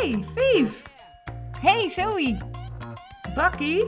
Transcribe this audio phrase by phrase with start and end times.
[0.00, 0.82] Hey, Vief.
[1.60, 2.38] Hey, Zoe.
[3.34, 3.84] Bakkie?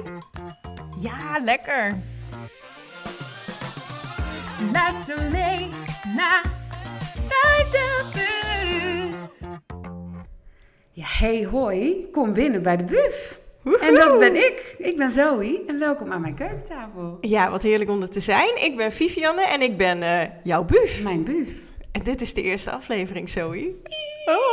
[0.99, 1.99] Ja, lekker.
[4.72, 5.69] Luister mee
[6.14, 6.43] naar
[7.29, 9.48] bij de buf.
[10.90, 13.40] Ja, hey hoi, kom binnen bij de buf.
[13.81, 14.74] En dat ben ik.
[14.79, 17.19] Ik ben Zoe en welkom aan mijn keukentafel.
[17.20, 18.65] Ja, wat heerlijk om er te zijn.
[18.65, 21.02] Ik ben Vivianne en ik ben eh, jouw buf.
[21.02, 21.52] Mijn buf.
[21.92, 23.74] En dit is de eerste aflevering, Zoe.
[24.24, 24.52] Oh.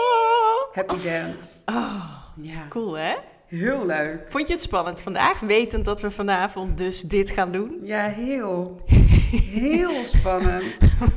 [0.72, 1.60] Happy dance.
[1.66, 2.04] Oh,
[2.42, 3.14] Ja, cool hè?
[3.46, 4.26] heel leuk.
[4.28, 7.80] Vond je het spannend vandaag, wetend dat we vanavond dus dit gaan doen?
[7.82, 8.76] Ja, heel.
[9.70, 10.64] Heel spannend.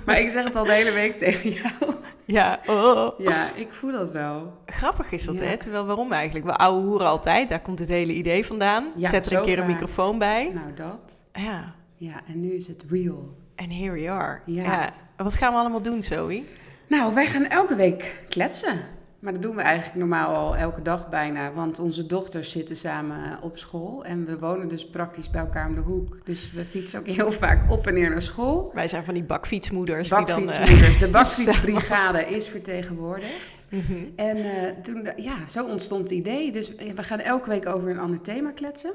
[0.06, 1.94] Maar ik zeg het al de hele week tegen jou.
[2.24, 3.18] Ja, oh.
[3.18, 4.52] Ja, ik voel dat wel.
[4.66, 5.40] Grappig is dat, Ja.
[5.44, 5.56] hè?
[5.56, 6.46] Terwijl, waarom eigenlijk?
[6.46, 8.86] We ouwe hoeren altijd, daar komt het hele idee vandaan.
[8.96, 10.50] Ja, Zet er een keer een microfoon bij.
[10.54, 11.22] Nou, dat.
[11.32, 13.36] Ja, Ja, en nu is het real.
[13.54, 14.40] en here we are.
[14.46, 14.84] Ja.
[15.16, 16.42] En Wat gaan we allemaal doen, Zoe?
[16.86, 18.80] Nou, wij gaan elke week kletsen.
[19.22, 21.52] Maar dat doen we eigenlijk normaal al elke dag bijna.
[21.52, 24.04] Want onze dochters zitten samen op school.
[24.04, 26.16] En we wonen dus praktisch bij elkaar om de hoek.
[26.24, 28.70] Dus we fietsen ook heel vaak op en neer naar school.
[28.74, 30.26] Wij zijn van die bakfietsmoeders die dan...
[30.26, 30.98] eh, Bakfietsmoeders.
[30.98, 33.66] De bakfietsbrigade is vertegenwoordigd.
[33.68, 33.94] mhm.
[34.16, 36.52] En eh, toen, ja, zo ontstond het idee.
[36.52, 38.92] Dus eh, we gaan elke week over een ander thema kletsen.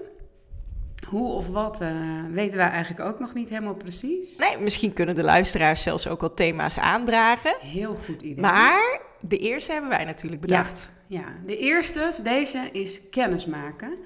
[1.10, 1.90] Hoe of wat eh,
[2.32, 4.38] weten wij eigenlijk ook nog niet helemaal precies.
[4.38, 7.56] Nee, misschien kunnen de luisteraars zelfs ook al thema's aandragen.
[7.60, 8.42] Heel goed idee.
[8.44, 10.92] Maar de eerste hebben wij natuurlijk bedacht.
[11.08, 13.98] Ja, de eerste, deze, is kennismaken.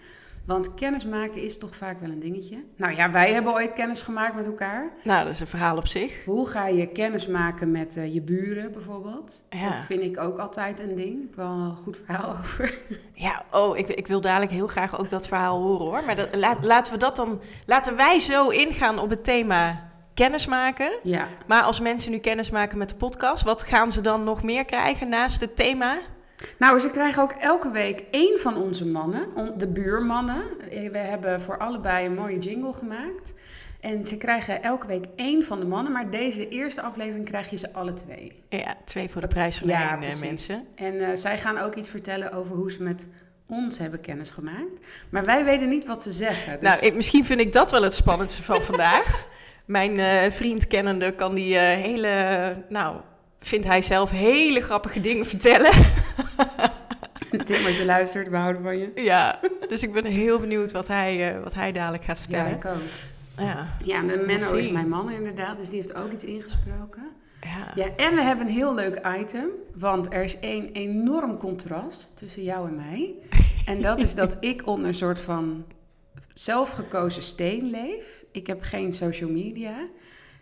[0.45, 2.63] Want kennismaken is toch vaak wel een dingetje.
[2.75, 4.91] Nou ja, wij hebben ooit kennis gemaakt met elkaar.
[5.03, 6.25] Nou, dat is een verhaal op zich.
[6.25, 9.45] Hoe ga je kennis maken met eh, je buren bijvoorbeeld?
[9.49, 9.69] Ja.
[9.69, 11.15] Dat vind ik ook altijd een ding.
[11.15, 12.79] Ik heb wel een goed verhaal over.
[13.13, 16.03] Ja, oh, ik, ik wil dadelijk heel graag ook dat verhaal horen hoor.
[16.05, 17.41] Maar dat, laat, laten we dat dan.
[17.65, 19.90] Laten wij zo ingaan op het thema
[20.21, 20.91] kennismaken.
[21.03, 24.43] Ja, Maar als mensen nu kennis maken met de podcast, wat gaan ze dan nog
[24.43, 25.97] meer krijgen naast het thema?
[26.57, 30.43] nou ze krijgen ook elke week één van onze mannen, de buurmannen.
[30.71, 33.33] Eh, We hebben voor allebei een mooie jingle gemaakt.
[33.79, 37.57] En ze krijgen elke week één van de mannen, maar deze eerste aflevering krijg je
[37.57, 38.43] ze alle twee.
[38.49, 40.19] Ja, twee voor de prijs van één eh, precies.
[40.19, 40.67] mensen.
[40.75, 43.07] En eh, zij gaan ook iets vertellen over hoe ze met
[43.47, 44.85] ons hebben kennis gemaakt.
[45.09, 46.59] Maar wij weten niet wat ze zeggen.
[46.59, 46.69] Dus...
[46.69, 49.25] Nou, ik, misschien vind ik dat wel het spannendste van vandaag.
[49.71, 52.95] Mijn eh, vriend kennende kan die eh, hele, nou,
[53.39, 55.71] vindt hij zelf hele grappige dingen vertellen.
[57.45, 58.91] Tim, als je luistert, we houden van je.
[58.95, 59.39] ja,
[59.69, 62.51] dus ik ben heel benieuwd wat hij, eh, wat hij dadelijk gaat Ja, vertellen.
[62.51, 63.45] ik ook.
[63.45, 67.03] Ja, Ja, de Menno is mijn man inderdaad, dus die heeft ook iets ingesproken.
[67.41, 67.71] ja.
[67.83, 72.43] Ja, en we hebben een heel leuk item, want er is één enorm contrast tussen
[72.43, 73.13] jou en mij.
[73.65, 75.65] En dat is dat ik onder een soort van
[76.43, 78.23] zelfgekozen steen leef.
[78.31, 79.73] Ik heb geen social media.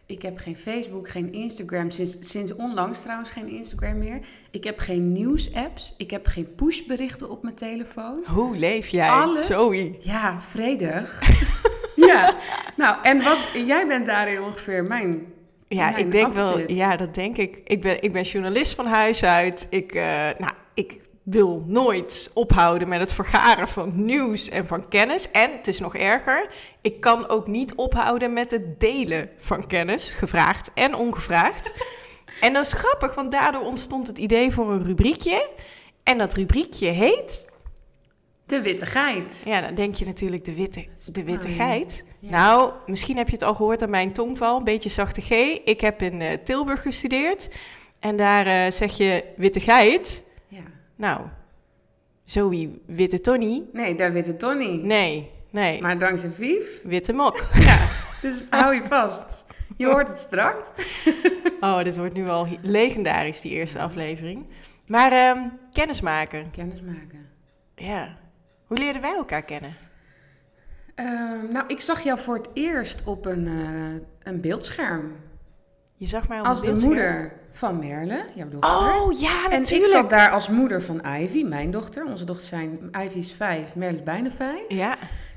[0.06, 1.92] Ik heb geen Facebook, geen Instagram.
[1.92, 4.20] Sinds, sinds onlangs trouwens geen Instagram meer.
[4.52, 5.94] Ik heb geen nieuwsapps.
[5.98, 8.24] Ik heb geen pushberichten op mijn telefoon.
[8.26, 9.46] Hoe leef jij, Alles?
[9.46, 9.96] Zoe?
[10.00, 11.22] Ja, vredig.
[12.08, 12.36] ja,
[12.76, 15.34] nou, en wat, jij bent daarin ongeveer mijn
[15.68, 17.62] Ja, Mijn ik denk wel, ja, dat denk ik.
[17.66, 19.68] Ik ben, ik ben journalist van huis uit.
[19.70, 20.04] Ik, eh,
[20.38, 25.32] nou, ik wil nooit ophouden met het vergaren van nieuws en van kennis.
[25.32, 30.12] En het is nog erger, ik kan ook niet ophouden met het delen van kennis,
[30.12, 31.74] gevraagd en ongevraagd.
[32.42, 35.50] en dat is grappig, want daardoor ontstond het idee voor een rubriekje.
[36.04, 37.50] En dat rubriekje heet,
[38.46, 39.42] De witte geit.
[39.46, 42.06] ja, dan denk je natuurlijk de witte, de witte geit.
[42.20, 42.30] Ja.
[42.30, 45.30] Nou, misschien heb je het al gehoord aan mijn tongval, een beetje zachte G.
[45.66, 47.50] Ik heb in eh, Tilburg gestudeerd
[48.00, 50.24] en daar eh, zeg je witte geit.
[51.00, 51.22] Nou,
[52.24, 53.64] Zoe witte Tony.
[53.74, 54.82] Nee, daar witte Tony.
[54.84, 56.82] Nee, nee, Maar dankzij Vief.
[56.84, 57.44] witte mok.
[57.60, 57.88] Ja,
[58.22, 59.46] dus hou je vast.
[59.78, 60.68] Je hoort het straks.
[61.62, 64.46] Oh, dit wordt nu al legendarisch, die eerste aflevering.
[64.88, 65.40] Maar ehm
[65.72, 67.30] kennismaken, Kennis maken.
[67.76, 68.18] ja.
[68.66, 69.70] Hoe leerden wij elkaar kennen?
[70.96, 75.16] Ehm, nou, ik zag jou voor het eerst op een, eh, een beeldscherm.
[76.00, 79.02] Je zag mij al Als de moeder van Merle, jouw dochter.
[79.02, 79.90] Oh, ja, en ik natuurlijk.
[79.92, 82.06] zat daar als moeder van Ivy, mijn dochter.
[82.06, 84.62] Onze dochters zijn, Ivy is vijf, Merle is bijna vijf.
[84.68, 84.96] Ja,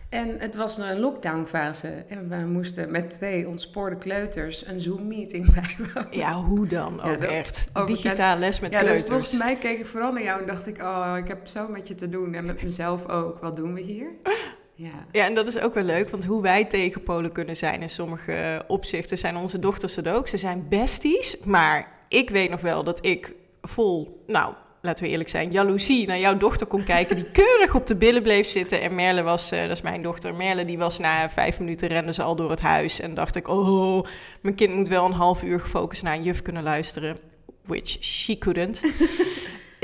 [0.09, 1.89] En het was een lockdownfase.
[2.09, 6.17] En we moesten met twee ontspoorde kleuters een Zoom-meeting bijwonen.
[6.19, 7.71] ja, hoe dan ook echt.
[7.87, 9.11] Digitaal les met ja, dus kleuters.
[9.11, 10.83] volgens mij keek ik vooral naar jou en dacht ik...
[10.83, 12.35] oh, ik heb zo met je te doen.
[12.35, 13.39] En met mezelf ook.
[13.41, 14.09] Wat doen we hier?
[14.75, 15.07] Ja.
[15.13, 18.65] Ja, en dat is ook wel leuk, want hoe wij tegenpolen kunnen zijn in sommige
[18.67, 20.29] opzichten zijn onze dochters het ook.
[20.29, 25.29] Ze zijn besties, maar ik weet nog wel dat ik vol, nou, laten we eerlijk
[25.29, 28.81] zijn, jaloezie naar jouw dochter kon kijken, die keurig op de billen bleef zitten.
[28.81, 32.13] En Merle was, eh, dat is mijn dochter, Merle die was na vijf minuten rende
[32.13, 33.01] ze al door het huis.
[33.01, 34.07] En dacht ik, oh,
[34.41, 37.17] mijn kind moet wel een half uur gefocust naar een juf kunnen luisteren.
[37.65, 38.83] Which she couldn't.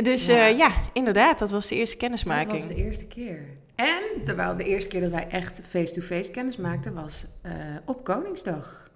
[0.03, 0.37] Dus Ja.
[0.37, 0.47] ja.
[0.47, 2.51] ja, inderdaad, dat was de eerste kennismaking.
[2.51, 3.58] Dat was de eerste keer.
[3.79, 7.53] En terwijl de eerste keer dat wij echt face-to-face kennis maakten was eh,
[7.85, 8.87] op Koningsdag.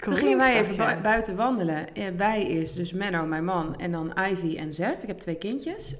[0.00, 1.94] Toen gingen wij even bu- buiten wandelen.
[1.94, 5.02] Eh, wij is dus Menno, mijn man, en dan Ivy en Zef.
[5.02, 5.96] Ik heb twee kindjes.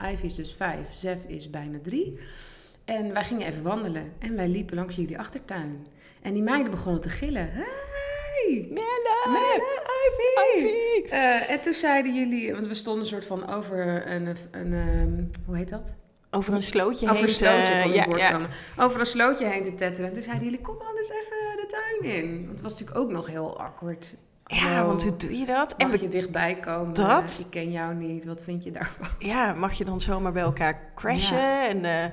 [0.00, 2.18] Eh, Ivy is dus vijf, Zef is bijna drie.
[2.84, 4.12] En wij gingen even wandelen.
[4.18, 5.86] En wij liepen langs jullie achtertuin.
[6.22, 7.48] En die meiden begonnen te gillen.
[7.52, 8.66] Hey!
[8.70, 9.62] Melle,
[10.06, 11.08] Ivy, Ivy!
[11.48, 15.56] En toen zeiden jullie, want we stonden een soort van over een, een, ehm, hoe
[15.56, 15.96] heet dat?
[16.34, 17.28] Over een slootje Over heen.
[17.28, 18.40] een slootje te- ja, ja.
[18.78, 20.08] Over een slootje heen te tetteren.
[20.08, 21.66] En toen zeiden jullie, kom anders even de
[22.00, 22.36] tuin in.
[22.36, 24.14] Want het was natuurlijk ook nog heel awkward.
[24.46, 25.74] Ja, want hoe doe je dat?
[25.76, 26.92] En Mag je dichtbij komen?
[26.94, 27.38] Dat?
[27.44, 28.24] Ik ken jou niet.
[28.24, 29.06] Wat vind je daarvan?
[29.18, 31.36] ja, mag je dan zomaar bij elkaar crashen?
[31.36, 31.68] Ja.
[31.68, 32.04] En, eh,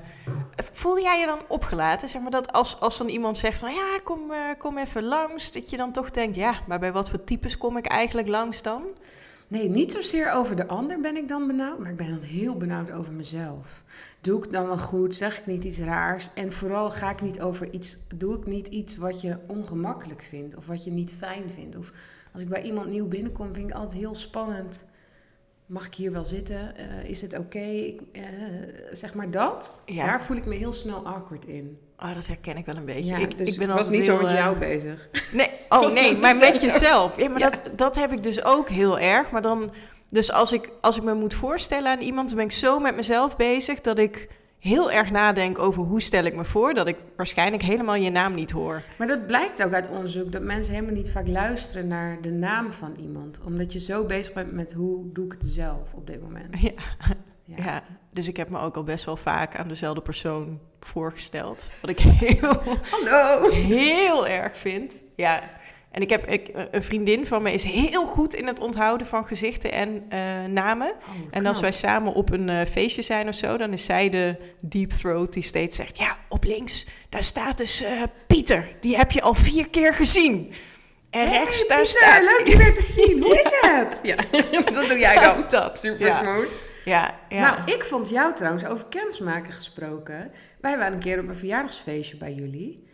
[0.72, 2.08] voelde jij je dan opgelaten?
[2.08, 5.52] Zeg maar dat als, als dan iemand zegt van ja, kom, eh, kom even langs,
[5.52, 8.62] dat je dan toch denkt, ja, maar bij wat voor types kom ik eigenlijk langs
[8.62, 8.82] dan?
[9.50, 11.78] Nee, niet zozeer over de ander ben ik dan benauwd.
[11.78, 13.82] Maar ik ben dan heel benauwd over mezelf.
[14.20, 15.14] Doe ik dan wel goed?
[15.14, 16.28] Zeg ik niet iets raars?
[16.34, 17.98] En vooral ga ik niet over iets...
[18.14, 20.56] Doe ik niet iets wat je ongemakkelijk vindt?
[20.56, 21.76] Of wat je niet fijn vindt?
[21.76, 21.92] Of
[22.32, 24.86] als ik bij iemand nieuw binnenkom, vind ik altijd heel spannend.
[25.70, 26.76] Mag ik hier wel zitten?
[26.76, 27.94] Eh, is het oké?
[28.12, 28.22] Eh,
[28.92, 29.82] zeg maar dat.
[29.86, 30.06] Ja.
[30.06, 31.78] Daar voel ik me heel snel awkward in.
[31.98, 33.10] Oh, dat herken ik wel een beetje.
[33.10, 35.08] Ja, ik, dus ik ben was niet zo met eh, jou bezig.
[35.32, 37.20] Nee, oh nee, maar met jezelf.
[37.20, 37.50] Ja, maar Ja.
[37.50, 39.30] Dat, dat heb ik dus ook heel erg.
[39.30, 39.72] Maar dan,
[40.08, 42.96] dus als ik, als ik me moet voorstellen aan iemand, dan ben ik zo met
[42.96, 44.28] mezelf bezig dat ik
[44.60, 48.34] heel erg nadenk over hoe stel ik me voor, dat ik waarschijnlijk helemaal je naam
[48.34, 48.82] niet hoor.
[48.98, 52.72] Maar dat blijkt ook uit onderzoek dat mensen helemaal niet vaak luisteren naar de naam
[52.72, 53.40] van iemand.
[53.44, 56.60] Omdat je zo bezig bent met hoe doe ik het zelf op dit moment.
[56.60, 56.72] Ja,
[57.44, 57.56] Ja.
[57.64, 57.82] ja.
[58.10, 61.72] dus ik heb me ook al best wel vaak aan dezelfde persoon voorgesteld.
[61.80, 63.50] Wat ik heel, Hallo!
[63.50, 65.04] heel erg vind.
[65.16, 65.42] Ja.
[65.90, 69.26] En ik heb ik, een vriendin van me is heel goed in het onthouden van
[69.26, 70.88] gezichten en eh, namen.
[70.88, 74.10] Oh, En als wij samen op een eh, feestje zijn of zo, dan is zij
[74.10, 78.68] de deep throat die steeds zegt: Ja, op links, daar staat dus eh, Pieter.
[78.80, 80.52] Die heb je al vier keer gezien.
[81.10, 82.22] En rechts, daar staat.
[82.22, 83.22] leuk je weer te zien.
[83.22, 84.00] Hoe is het?
[84.02, 84.16] Ja,
[84.80, 85.44] dat doe jij dan.
[85.48, 85.78] dat.
[85.78, 86.18] Super ja.
[86.18, 86.48] smooth.
[86.84, 87.40] Ja, ja.
[87.40, 90.32] Nou, ik vond jou trouwens over kennismaken gesproken.
[90.60, 92.88] Wij waren een keer op een verjaardagsfeestje bij jullie.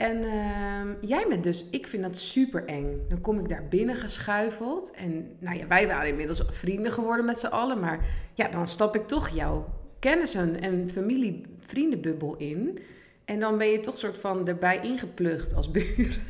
[0.00, 3.06] En ehm, jij bent dus, ik vind dat super eng.
[3.08, 4.90] Dan kom ik daar binnen geschuifeld.
[4.90, 7.80] En nou ja, wij waren inmiddels vrienden geworden met z'n allen.
[7.80, 8.04] Maar
[8.34, 9.68] ja, dan stap ik toch jouw
[9.98, 12.78] kennissen en familie, vriendenbubbel in.
[13.24, 16.22] En dan ben je toch soort van erbij ingeplucht als buren.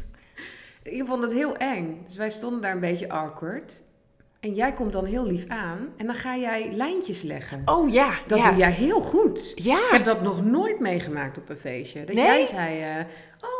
[0.82, 2.02] Ik vond het heel eng.
[2.06, 3.82] Dus wij stonden daar een beetje awkward.
[4.40, 5.88] En jij komt dan heel lief aan.
[5.96, 7.62] En dan ga jij lijntjes leggen.
[7.64, 8.48] oh ja, Dat ja.
[8.48, 9.52] doe jij heel goed.
[9.54, 12.04] Ik Ja, heb dat nog nooit meegemaakt op een feestje.
[12.04, 12.24] Dat Nee?
[12.24, 13.04] jij zei, eh,
[13.40, 13.59] oh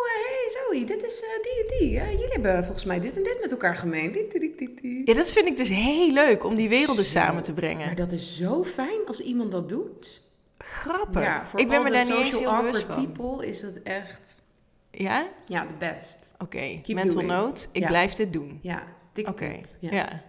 [0.50, 1.90] Zoe, dit is eh, die en die.
[2.18, 4.12] Jullie hebben volgens mij dit en dit met elkaar gemeen.
[4.12, 5.00] Dit, dit, dit, dit.
[5.04, 7.10] ja, dat vind ik dus heel leuk om die werelden Zo.
[7.20, 7.96] samen te Maar brengen.
[7.96, 10.22] dat is zo fijn als iemand dat doet.
[10.58, 11.22] Grappig.
[11.22, 13.12] Ja, voor ik ben me daar niet eens social heel bewust awkward van.
[13.12, 14.42] people is dat echt,
[14.90, 15.28] Ja?
[15.46, 16.34] ja, de best.
[16.38, 17.28] Oké, mental doing.
[17.28, 17.66] note.
[17.72, 17.88] Ik Ja.
[17.88, 18.58] blijf dit doen.
[18.62, 18.82] Ja,
[19.12, 19.90] dik Oké, Ja.
[19.90, 20.22] ja.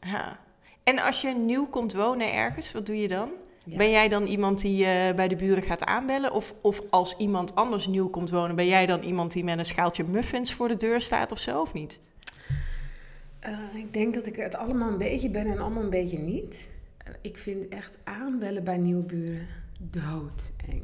[0.00, 0.38] ja.
[0.84, 3.30] En als je nieuw komt wonen ergens, wat doe je dan?
[3.64, 3.76] Ja.
[3.76, 6.32] Ben jij dan iemand die eh, bij de buren gaat aanbellen?
[6.32, 9.64] Of, of als iemand anders nieuw komt wonen, ben jij dan iemand die met een
[9.64, 12.00] schaaltje muffins voor de deur staat of zo, of niet?
[13.38, 16.70] Eh, ik denk dat ik het allemaal een beetje ben en allemaal een beetje niet.
[16.96, 19.46] Eh, ik vind echt aanbellen bij nieuwe buren
[19.78, 20.82] doodeng.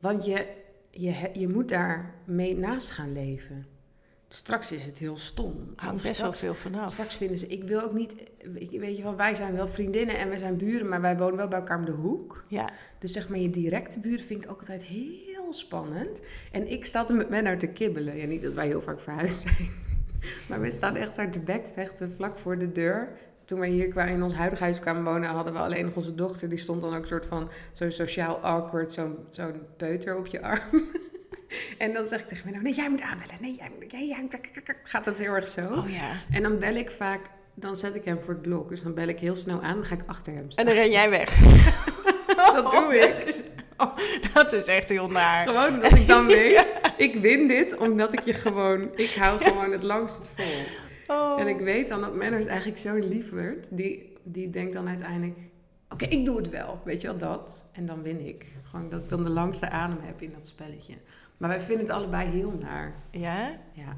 [0.00, 0.46] Want je,
[0.90, 3.66] je, je moet daar mee naast gaan leven.
[4.28, 5.72] Straks is het heel stom.
[5.76, 6.92] Hangt best wel veel vanaf.
[6.92, 8.14] straks vinden ze, ik wil ook niet,
[8.78, 11.48] weet je- wel, wij zijn wel vriendinnen en we zijn buren, maar wij wonen wel
[11.48, 12.44] bij elkaar om de hoek.
[12.48, 12.68] Ja,
[12.98, 16.22] Dus zeg maar, je directe buurt vind ik ook altijd heel spannend.
[16.52, 18.16] En ik sta er met Menno te kibbelen.
[18.16, 19.68] Ja, niet dat wij heel vaak verhuisd zijn.
[20.48, 23.08] Maar we staan echt zo te bekvechten vlak voor de deur.
[23.44, 26.14] Toen wij hier kwamen in ons huidige huis kwamen wonen, hadden we alleen nog onze
[26.14, 26.48] dochter.
[26.48, 30.42] Die stond dan ook een soort van zo sociaal awkward, zo'n zo'n peuter op je
[30.42, 30.60] arm.
[31.78, 33.36] En dan zeg ik tegen Menno, nee, jij moet aanbellen.
[33.40, 34.28] Nee, jij moet, jij, jij,
[34.82, 35.60] gaat dat heel erg zo.
[35.60, 36.12] oh ja.
[36.30, 37.20] En dan bel ik vaak,
[37.54, 38.68] dan zet ik hem voor het blok.
[38.68, 40.64] Dus dan bel ik heel snel aan, dan ga ik achter hem En staan.
[40.64, 41.38] dan ren jij weg.
[42.54, 43.14] Dat doe ik.
[43.16, 43.40] Dat is,
[43.76, 43.96] oh,
[44.34, 45.46] dat is echt heel naar.
[45.46, 49.72] Gewoon omdat ik dan weet, ik win dit omdat ik je gewoon, ik hou gewoon
[49.72, 51.16] het langst vol.
[51.16, 51.40] Oh.
[51.40, 55.38] En ik weet dan dat Menno is eigenlijk zo'n lieverd, die, die denkt dan uiteindelijk,
[55.88, 57.70] oké, ik doe het wel, weet je wel, dat.
[57.72, 58.46] En dan win ik.
[58.70, 60.94] Gewoon dat ik dan de langste adem heb in dat spelletje.
[61.38, 62.94] Maar wij vinden het allebei heel naar.
[63.10, 63.56] Ja?
[63.72, 63.96] Ja.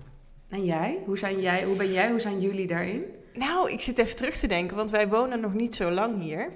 [0.49, 1.03] En jij?
[1.05, 1.65] Hoe, zijn jij?
[1.65, 2.11] hoe ben jij?
[2.11, 3.05] Hoe zijn jullie daarin?
[3.35, 6.53] Nou, ik zit even terug te denken, want wij wonen nog niet zo lang hier.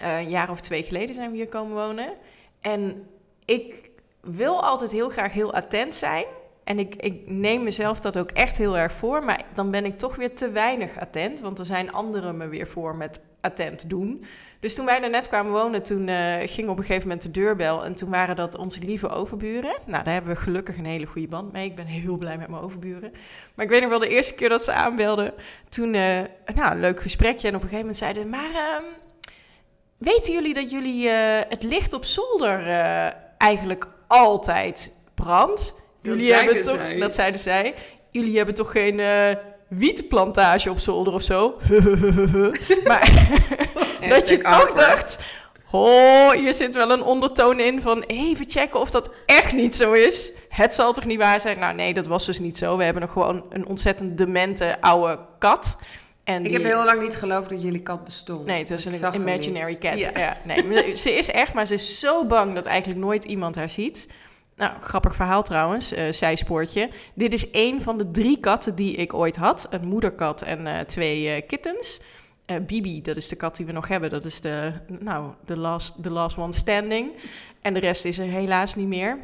[0.00, 2.12] Eh, een jaar of twee geleden zijn we hier komen wonen.
[2.60, 3.06] En
[3.44, 3.90] ik
[4.20, 6.24] wil altijd heel graag heel attent zijn.
[6.64, 9.24] En ik, ik neem mezelf dat ook echt heel erg voor.
[9.24, 11.40] Maar dan ben ik toch weer te weinig attent.
[11.40, 14.24] Want er zijn anderen me weer voor met attent doen.
[14.60, 17.30] Dus toen wij er net kwamen wonen, toen eh, ging op een gegeven moment de
[17.30, 17.84] deurbel.
[17.84, 19.76] En toen waren dat onze lieve overburen.
[19.86, 21.64] Nou, daar hebben we gelukkig een hele goede band mee.
[21.64, 23.12] Ik ben heel blij met mijn overburen.
[23.54, 25.32] Maar ik weet nog wel de eerste keer dat ze aanbelden.
[25.68, 26.20] Toen, eh,
[26.54, 27.48] nou, een leuk gesprekje.
[27.48, 28.50] En op een gegeven moment zeiden maar...
[28.50, 28.84] ehm,
[29.96, 32.66] weten jullie dat jullie eh, het licht op zolder
[33.38, 35.82] eigenlijk altijd brandt?
[36.02, 36.98] Jullie hebben toch, zij.
[36.98, 37.74] dat zeiden zij,
[38.10, 39.00] jullie hebben toch geen
[39.70, 41.54] wietenplantage op zolder of zo?
[42.88, 43.28] maar
[44.08, 44.76] dat je toch awkward.
[44.76, 45.18] dacht,
[45.70, 49.92] oh, hier zit wel een ondertoon in van even checken of dat echt niet zo
[49.92, 50.32] is.
[50.48, 51.58] Het zal toch niet waar zijn?
[51.58, 52.76] Nou nee, dat was dus niet zo.
[52.76, 55.76] We hebben nog gewoon een ontzettend demente oude kat.
[56.24, 58.46] En Ik die- heb heel lang niet geloofd dat jullie kat bestond.
[58.46, 59.98] Nee, het was een imaginary cat.
[59.98, 60.10] Ja.
[60.16, 60.36] Ja.
[60.44, 64.08] nee, ze is echt, maar ze is zo bang dat eigenlijk nooit iemand haar ziet.
[64.60, 66.90] Nou, grappig verhaal trouwens, eh zijspoortje.
[67.14, 69.66] Dit is één van de drie katten die ik ooit had.
[69.70, 72.00] Een moederkat en eh, twee eh, kittens.
[72.66, 74.10] Bibi, dat is de kat die we nog hebben.
[74.10, 77.12] Dat is de, nou, de last, the last one standing.
[77.62, 79.18] En de rest is er helaas niet meer.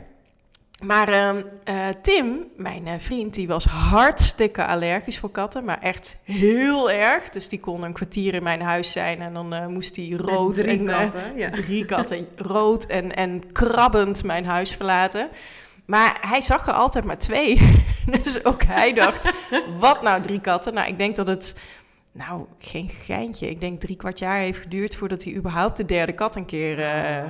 [0.85, 5.65] Maar ehm, eh, Tim, mijn eh, vriend, die was hartstikke allergisch voor katten.
[5.65, 7.29] Maar echt heel erg.
[7.29, 9.21] Dus die kon een kwartier in mijn huis zijn.
[9.21, 11.37] En dan eh, moest hij rood drie en, eh, katten.
[11.37, 11.51] ja.
[11.51, 15.29] drie katten rood en, en krabbend mijn huis verlaten.
[15.87, 17.59] Maar hij zag er altijd maar twee.
[18.23, 19.33] Dus ook hij dacht,
[19.79, 20.75] wat nou drie katten?
[20.75, 21.55] Nou, ik denk dat het,
[22.17, 23.51] nou, geen geintje.
[23.51, 26.85] Ik denk drie kwart jaar heeft geduurd voordat hij überhaupt de derde kat een keer
[26.85, 27.25] Ah.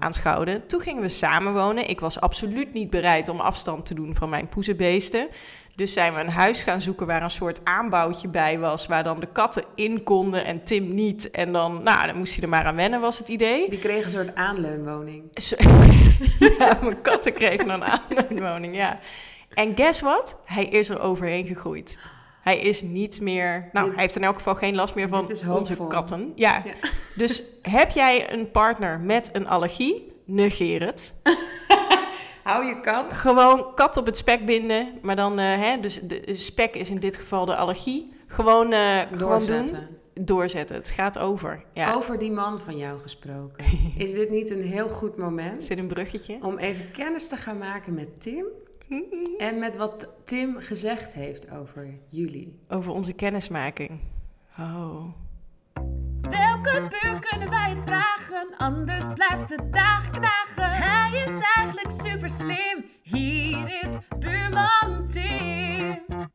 [0.00, 0.66] aanschouwde.
[0.66, 1.88] Toen gingen we samenwonen.
[1.88, 5.28] Ik was absoluut niet bereid om afstand te doen van mijn poezenbeesten.
[5.74, 8.86] Dus zijn we een huis gaan zoeken waar een soort aanbouwtje bij was...
[8.86, 11.30] waar dan de katten in konden en Tim niet.
[11.30, 13.68] En dan, nou, dan moest hij er maar aan wennen, was het idee.
[13.70, 15.22] Die kreeg een soort aanleunwoning.
[16.58, 18.98] Ja, mijn katten kregen een aanwoning, ja.
[19.54, 20.38] En guess what?
[20.44, 21.98] Hij is er overheen gegroeid.
[22.48, 23.68] Hij is niet meer...
[23.72, 26.32] Nou, Dit- hij heeft in elk geval geen last meer van onze katten.
[26.34, 26.62] Ja.
[26.64, 26.72] Ja.
[27.16, 30.12] Dus heb jij een partner met een allergie?
[30.24, 31.14] Negeer het.
[32.44, 33.12] Hou je kat.
[33.12, 34.98] Gewoon kat op het spek binden.
[35.02, 38.12] Maar dan, eh, hè, dus de de spek is in dit geval de allergie.
[38.26, 39.48] Gewoon, eh, gewoon doen.
[39.48, 39.88] Doorzetten.
[40.20, 40.76] Doorzetten.
[40.76, 41.64] Het gaat over.
[41.72, 41.94] Ja.
[41.94, 43.64] Over die man van jou gesproken.
[44.04, 46.38] Is dit niet een heel goed moment Is dit een bruggetje?
[46.42, 48.44] om even kennis te gaan maken met Tim?
[49.38, 52.58] En met wat Tim gezegd heeft over jullie.
[52.68, 54.00] Over onze kennismaking.
[54.58, 55.04] Oh.
[56.20, 58.54] Welke buur kunnen wij het vragen?
[58.56, 60.70] Anders blijft de dag knagen.
[60.70, 62.84] Hij is eigenlijk super slim.
[63.02, 66.30] Hier is buurman Tim.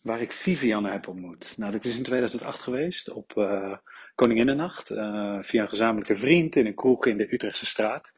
[0.00, 1.54] Waar ik Vivianne heb ontmoet.
[1.56, 3.72] Nou, dit is in 2008 geweest op eh
[4.14, 4.90] Koninginnennacht.
[4.90, 8.12] eh, via een gezamenlijke vriend in een kroeg in de Utrechtse straat.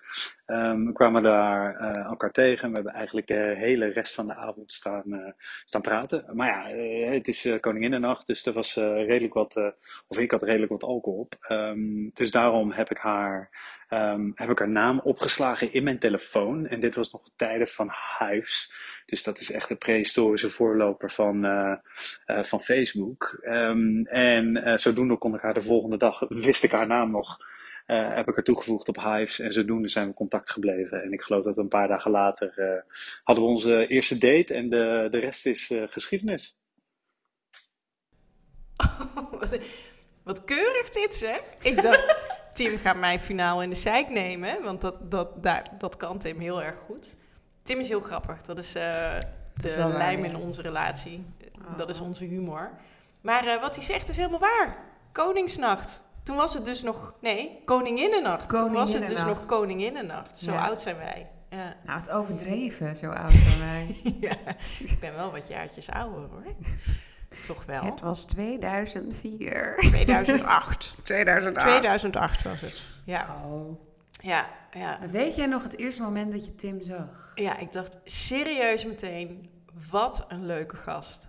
[0.49, 2.69] Ehm, we kwamen daar eh, elkaar tegen.
[2.69, 5.33] We hebben eigenlijk de hele rest van de avond staan, eh,
[5.65, 6.25] staan praten.
[6.33, 9.73] Maar ja, eh, het is Koninginnennacht, dus er was redelijk wat,
[10.07, 11.35] of ik had redelijk wat alcohol op.
[11.41, 13.51] Ehm, dus daarom heb ik haar,
[13.89, 16.67] ehm, heb ik haar naam opgeslagen in mijn telefoon.
[16.67, 18.73] En dit was nog de tijden van Hives.
[19.07, 21.47] Dus dat is echt de prehistorische voorloper van,
[22.27, 23.39] van Facebook.
[24.05, 27.39] En zodoende kon ik haar de volgende dag, wist ik haar naam nog,
[27.89, 29.39] eh, heb ik haar toegevoegd op Hives.
[29.39, 31.03] En zodoende zijn we contact gebleven.
[31.03, 34.69] En ik geloof dat een paar dagen later eh, hadden we onze eerste date en
[34.69, 36.59] de, de rest is eh, geschiedenis.
[39.41, 39.59] wat,
[40.23, 41.43] wat keurig dit zeg.
[41.63, 42.17] Ik dacht,
[42.53, 44.63] Tim gaat mij finaal in de zeik nemen.
[44.63, 47.17] Want dat, dat, daar, dat kan Tim heel erg goed.
[47.63, 48.43] Tim is heel grappig.
[48.43, 49.19] Dat is eh,
[49.55, 50.29] de is wel waar, lijm ja.
[50.29, 51.27] in onze relatie.
[51.77, 52.07] Dat is Oh.
[52.07, 52.71] onze humor.
[53.21, 54.77] Maar eh, wat hij zegt is helemaal waar.
[55.13, 56.05] Koningsnacht.
[56.29, 57.15] Toen was het dus nog...
[57.21, 58.49] Nee, Koninginnennacht.
[58.49, 60.39] Toen was het dus nog Koninginnennacht.
[60.39, 60.67] Zo Ja.
[60.67, 61.31] oud zijn wij.
[61.51, 61.77] Ja.
[61.85, 64.01] Nou, het overdreven, zo oud zijn wij.
[64.29, 64.37] ja.
[64.79, 66.55] Ik ben wel wat jaartjes ouder hoor.
[67.47, 67.83] Toch wel.
[67.85, 69.75] Het was 2004.
[69.77, 70.95] 2008.
[71.03, 71.69] 2008.
[71.69, 72.83] 2008 was het.
[73.05, 73.37] Ja.
[73.45, 73.81] Oh.
[74.11, 74.99] Ja, ja.
[75.11, 77.33] Weet jij nog het eerste moment dat je Tim zag?
[77.35, 79.51] Ja, ik dacht serieus meteen,
[79.91, 81.29] wat een leuke gast.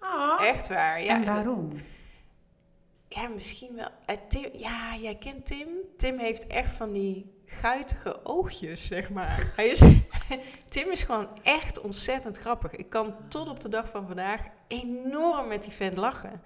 [0.00, 0.40] Oh.
[0.42, 1.02] Echt waar.
[1.02, 1.72] Ja, en waarom?
[3.08, 3.88] Ja misschien wel.
[4.06, 5.68] Eh, Tim, ja, jij kent Tim.
[5.96, 9.52] Tim heeft echt van die guitige oogjes, zeg maar.
[9.56, 9.80] Hij is,
[10.68, 12.72] Tim is gewoon echt ontzettend grappig.
[12.72, 16.42] Ik kan tot op de dag van vandaag enorm met die vent lachen.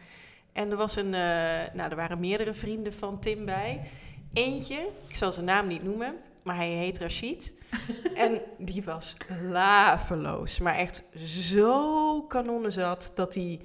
[0.53, 3.81] En er was een, eh, nou, er waren meerdere vrienden van Tim bij.
[4.33, 7.55] Eentje, ik zal zijn naam niet noemen, maar hij heet Rashid.
[8.15, 13.61] en die was laveloos, maar echt zo kanonnen zat dat hij...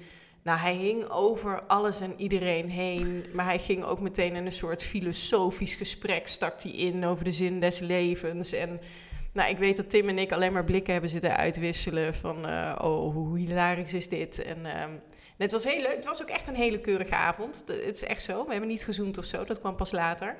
[0.46, 3.24] Nou, hij hing over alles en iedereen heen.
[3.32, 6.28] Maar hij ging ook meteen in een soort filosofisch gesprek.
[6.28, 8.52] Stak hij in over de zin des levens.
[8.52, 8.80] En
[9.32, 12.74] Nou, ik weet dat Tim en ik alleen maar blikken hebben zitten uitwisselen van, eh,
[12.82, 14.44] oh, hoe hilarisch is dit?
[14.44, 14.90] En ehm,
[15.38, 15.94] het was heel leuk.
[15.96, 17.64] Het was ook echt een hele keurige avond.
[17.66, 18.44] Het is echt zo.
[18.44, 19.44] We hebben niet gezoend of zo.
[19.44, 20.36] Dat kwam pas later.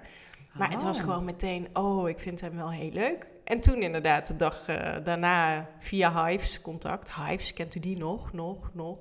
[0.52, 1.04] Maar het was Oh.
[1.04, 3.26] gewoon meteen, oh, ik vind hem wel heel leuk.
[3.44, 7.14] En toen inderdaad de dag eh, daarna via Hives contact.
[7.14, 8.32] Hives, kent u die nog?
[8.32, 8.98] Nog, nog.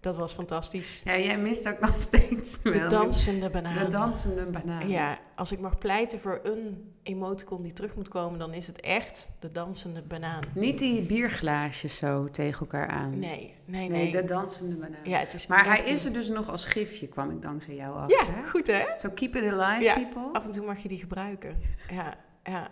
[0.00, 1.00] Dat was fantastisch.
[1.04, 3.84] Ja, jij mist ook nog steeds De dansende banaan.
[3.84, 4.88] De dansende banaan.
[4.88, 8.80] Ja, als ik mag pleiten voor een emoticon die terug moet komen, dan is het
[8.80, 10.40] echt de dansende banaan.
[10.54, 13.18] Niet die bierglaasjes zo tegen elkaar aan.
[13.18, 14.10] Nee, nee, Nee, nee.
[14.10, 15.00] de dansende banaan.
[15.04, 17.96] ja, het is Maar hij is er dus nog als gifje, kwam ik dankzij jou
[17.96, 18.30] achter.
[18.30, 18.84] Ja, goed hè?
[18.98, 19.94] Zo keep it alive, Ja.
[19.94, 20.32] people.
[20.32, 21.60] Af en toe mag je die gebruiken.
[21.90, 22.68] Ja, ja.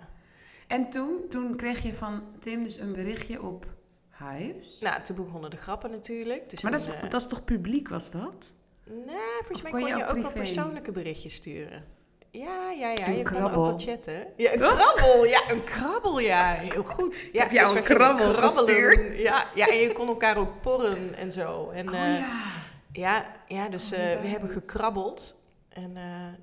[0.67, 3.67] En toen, toen kreeg je van Tim dus een berichtje op
[4.81, 6.51] Nou, toen begonnen de grappen natuurlijk.
[6.51, 8.55] Dus maar dat is, eh, dat is toch publiek, was dat?
[8.85, 11.85] Nou, volgens Of mij kon je je ook ook wel persoonlijke berichtjes sturen.
[12.31, 13.07] Ja, ja, ja.
[13.07, 14.27] Een je kon ook wel chatten.
[14.37, 15.25] Ja, een krabbel.
[15.25, 16.19] Ja, een krabbel.
[16.19, 17.29] Ja, heel goed.
[17.33, 19.19] Ja, heb jou dus een krabbel gestuurd.
[19.19, 21.71] Ja, ja, en je kon elkaar ook porren en zo.
[21.71, 22.43] En, oh eh, ja.
[22.93, 25.43] Ja, ja dus Oh, eh, we hebben gekrabbeld.
[25.69, 25.93] En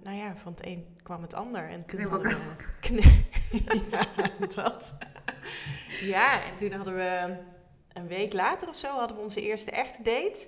[0.04, 1.70] nou ja, van het een kwam het ander.
[1.70, 2.60] En toen hadden we...
[3.92, 4.06] Ja,
[4.56, 4.96] dat.
[6.02, 7.36] Ja, en toen hadden we
[7.94, 10.48] een week later of zo hadden we onze eerste echte date.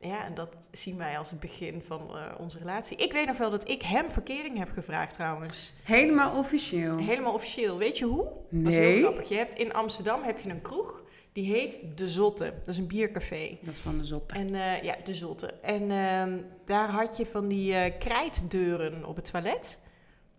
[0.00, 2.96] Ja, en dat zien wij als het begin van eh, onze relatie.
[2.96, 5.72] Ik weet nog wel dat ik hem verkering heb gevraagd trouwens.
[5.84, 6.96] Helemaal officieel.
[6.98, 7.78] Helemaal officieel.
[7.78, 8.24] Weet je hoe?
[8.50, 9.00] Dat is heel Nee.
[9.02, 9.28] grappig.
[9.28, 11.02] Je hebt in Amsterdam heb je een kroeg.
[11.32, 12.44] Die heet De Zotte.
[12.44, 13.58] Dat is een biercafé.
[13.62, 14.34] Dat is van de zotte.
[14.34, 15.46] En eh, ja, de zotte.
[15.46, 19.78] En ehm, daar had je van die eh, krijtdeuren op het toilet.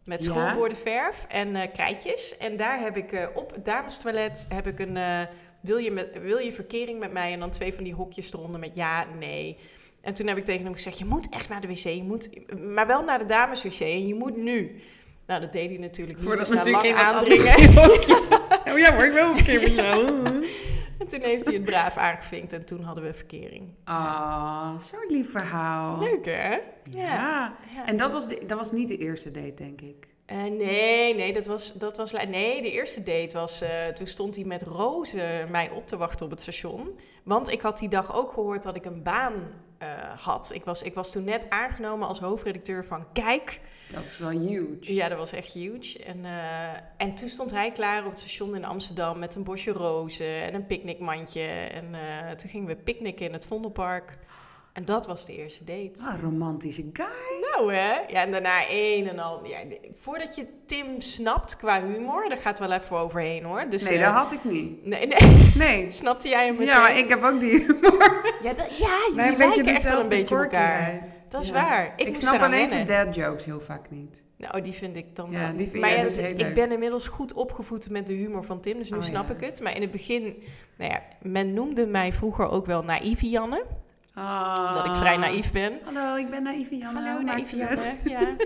[0.06, 0.32] Met Ja.
[0.32, 2.38] schoolboordenverf en krijtjes.
[2.38, 4.98] En daar heb ik op het damestoilet heb ik een...
[5.64, 7.34] wil, je met, wil je verkering met mij?
[7.34, 9.58] En dan twee van die hokjes eronder met ja, nee.
[10.02, 11.78] En toen heb ik tegen hem gezegd, je moet echt naar de wc.
[11.78, 12.30] Je moet,
[12.60, 13.80] maar wel naar de dameswc.
[13.80, 14.82] En je moet nu.
[15.28, 16.28] Nou, dat deed hij natuurlijk niet.
[16.28, 17.92] Voordat dus na natuurlijk lang aandringen-
[18.74, 20.08] Oh ja, maar ik wil een keer met jou.
[21.00, 23.70] En toen heeft hij het braaf aangevinkt en toen hadden we verkering.
[23.84, 26.00] Ah, zo'n lief verhaal.
[26.00, 26.50] Leuk hè?
[26.50, 26.62] Ja.
[26.92, 27.86] Ja.
[27.86, 30.08] En dat was, de, dat was niet de eerste date, denk ik.
[30.26, 32.12] Eh, nee, nee, dat was, dat was...
[32.12, 33.62] Nee, de eerste date was...
[33.62, 36.98] eh, toen stond hij met rozen mij op te wachten op het station.
[37.24, 39.34] Want ik had die dag ook gehoord dat ik een baan
[39.78, 39.88] eh,
[40.20, 40.52] had.
[40.54, 43.60] Ik was, ik was toen net aangenomen als hoofdredacteur van Kijk.
[43.88, 44.94] Dat is wel huge.
[44.94, 46.04] Ja, dat was echt huge.
[46.04, 46.26] En,
[46.98, 49.20] en toen stond hij klaar op het station in Amsterdam...
[49.20, 51.42] met een bosje rozen en een picknickmandje.
[51.48, 51.86] En
[52.38, 54.18] toen gingen we picknicken in het Vondelpark.
[54.74, 55.92] En dat was de eerste date.
[56.02, 57.06] Ah, romantische guy.
[57.52, 57.92] Nou hè?
[58.08, 59.46] Ja, en daarna één en al.
[59.48, 59.58] Ja,
[59.96, 63.66] voordat je Tim snapt qua humor, daar gaat wel even overheen hoor.
[63.70, 64.86] Dus, Nee, eh, dat had ik niet.
[64.86, 65.52] Nee, nee.
[65.56, 65.92] Nee.
[65.92, 66.74] Snapte jij hem meteen?
[66.74, 68.36] Ja, maar ik heb ook die humor.
[68.44, 71.08] Ja, dat, ja jullie Wij lijken echt wel een beetje elkaar.
[71.30, 71.54] Dat is Ja.
[71.54, 71.94] waar.
[71.96, 74.24] Ik, snap alleen zijn dad jokes heel vaak niet.
[74.38, 76.54] Nou, die vind ik dan Ja, die vind maar ja, dus heel ik leuk.
[76.54, 79.34] ben inmiddels goed opgevoed met de humor van Tim, dus nu Oh, snap ja.
[79.34, 79.62] ik het.
[79.62, 80.44] Maar in het begin,
[80.78, 83.64] nou ja, men noemde mij vroeger ook wel naïeve Janne.
[84.14, 84.74] Ah.
[84.74, 85.80] Dat ik vrij naïef ben.
[85.84, 87.00] Hallo, ik ben naïeve Janne.
[87.00, 88.00] Hallo, Hoe naïeve maakt u het?
[88.04, 88.36] Janne.
[88.38, 88.46] Ja.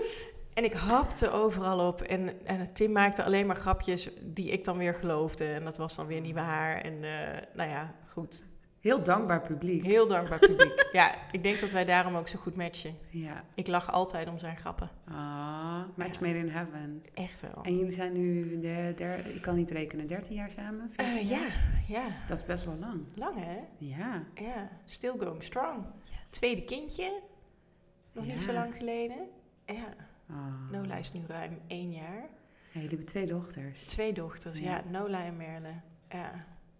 [0.58, 2.00] En ik hapte overal op.
[2.02, 5.52] En, en Tim maakte alleen maar grapjes die ik dan weer geloofde.
[5.52, 6.80] En dat was dan weer niet waar.
[6.80, 8.44] En eh, nou ja, goed.
[8.88, 9.84] Heel dankbaar publiek.
[9.84, 10.88] Heel dankbaar publiek.
[10.92, 12.94] ja, ik denk dat wij daarom ook zo goed matchen.
[13.10, 13.44] Ja.
[13.54, 14.90] Ik lach altijd om zijn grappen.
[15.08, 16.26] Ah, match Ja.
[16.26, 17.02] made in heaven.
[17.14, 17.62] Echt wel.
[17.64, 20.90] En jullie zijn nu, de, der, ik kan niet rekenen, 13 jaar samen?
[20.96, 21.82] 14 Eh, jaar?
[21.88, 22.06] ja, ja.
[22.26, 23.00] Dat is best wel lang.
[23.14, 23.58] Lang hè?
[23.78, 24.22] Ja.
[24.34, 24.68] Ja.
[24.84, 25.84] Still going strong.
[26.30, 27.20] Tweede kindje.
[28.12, 29.26] Nog niet zo lang geleden.
[29.66, 29.94] Ja.
[30.30, 30.70] Ah.
[30.70, 32.20] Nola is nu ruim één jaar.
[32.72, 33.84] Ja, jullie hebben twee dochters.
[33.84, 34.70] Twee dochters, ja.
[34.70, 34.82] Ja.
[34.90, 35.72] Nola en Merle.
[36.08, 36.30] Ja.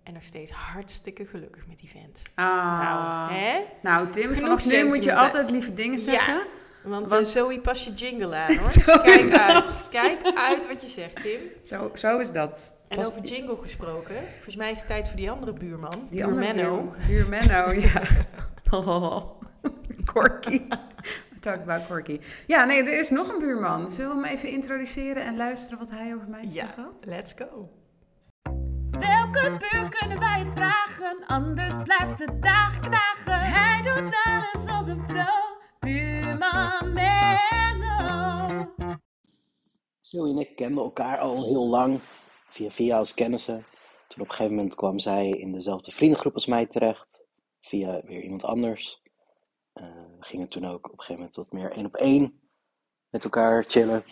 [0.09, 2.23] En nog steeds hartstikke gelukkig met die vent.
[2.35, 2.79] Ah.
[2.81, 3.65] Nou, hè?
[3.83, 6.47] Nou, Tim, Genoeg nu moet je altijd lieve dingen zeggen.
[6.83, 8.69] Want, Want- eh, Zoe, pas je jingle aan, hoor.
[8.69, 9.89] Dus kijk uit.
[9.91, 11.41] Kijk uit wat je zegt, Tim.
[11.63, 12.81] Zo, zo is dat.
[12.89, 14.15] En Pas- over jingle gesproken.
[14.33, 15.91] Volgens mij is het tijd voor die andere buurman.
[15.91, 16.83] die buur andere Menno.
[16.83, 18.03] Buur, buur Menno, ja.
[18.71, 19.23] Oh,
[20.13, 20.63] Corky.
[21.41, 22.21] Talk about Corky.
[22.47, 23.91] Ja, nee, er is nog een buurman.
[23.91, 27.03] Zullen we hem even introduceren en luisteren wat hij over mij te Ja, zeggen had?
[27.07, 27.69] let's go.
[28.99, 31.27] Welke buur kunnen wij het vragen?
[31.27, 33.41] Anders blijft de dag knagen.
[33.41, 35.25] Hij doet alles als een pro.
[35.79, 38.75] Buurman Menno.
[40.01, 42.01] Zoe en ik kenden elkaar al heel lang,
[42.49, 43.67] via via als kennissen.
[44.09, 47.25] Toen op een gegeven moment kwam zij in dezelfde vriendengroep als mij terecht,
[47.61, 49.03] via weer iemand anders.
[49.73, 49.85] Eh,
[50.19, 52.41] we gingen toen ook op een gegeven moment wat meer één op één
[53.09, 54.05] met elkaar chillen.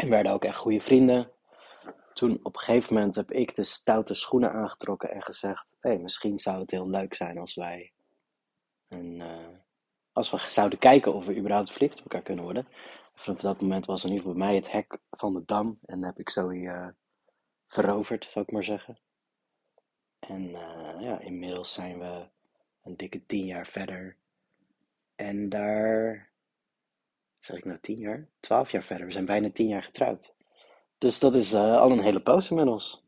[0.00, 1.30] En werden ook echt goede vrienden.
[2.12, 6.38] Toen op een gegeven moment heb ik de stoute schoenen aangetrokken en gezegd: hey, misschien
[6.38, 7.92] zou het heel leuk zijn als wij.
[8.88, 9.48] eh,
[10.12, 12.68] als we zouden kijken of we überhaupt verliefd op elkaar kunnen worden.
[13.14, 15.78] Vanaf dat moment was in ieder geval bij mij het hek van de dam.
[15.84, 16.88] En heb ik Zoe eh,
[17.66, 18.98] veroverd, zou ik maar zeggen.
[20.18, 22.28] En eh, ja, inmiddels zijn we
[22.82, 24.16] een dikke tien jaar verder.
[25.14, 26.30] En daar,
[27.38, 28.28] zeg ik nou tien jaar?
[28.40, 29.06] Twaalf jaar verder.
[29.06, 30.34] We zijn bijna tien jaar getrouwd.
[31.00, 33.04] Dus dat is eh, al een hele poos inmiddels.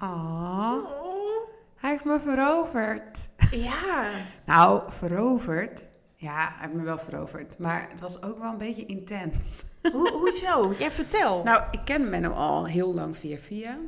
[0.00, 0.74] Oh,
[1.76, 3.28] hij heeft me veroverd.
[3.50, 4.10] Ja.
[4.46, 5.88] Nou, veroverd.
[6.16, 7.58] Ja, hij heeft me wel veroverd.
[7.58, 9.64] Maar het was ook wel een beetje intens.
[9.92, 10.74] Hoe, hoezo?
[10.78, 11.42] Ja, vertel.
[11.42, 13.78] Nou, ik ken Menno al heel lang via via.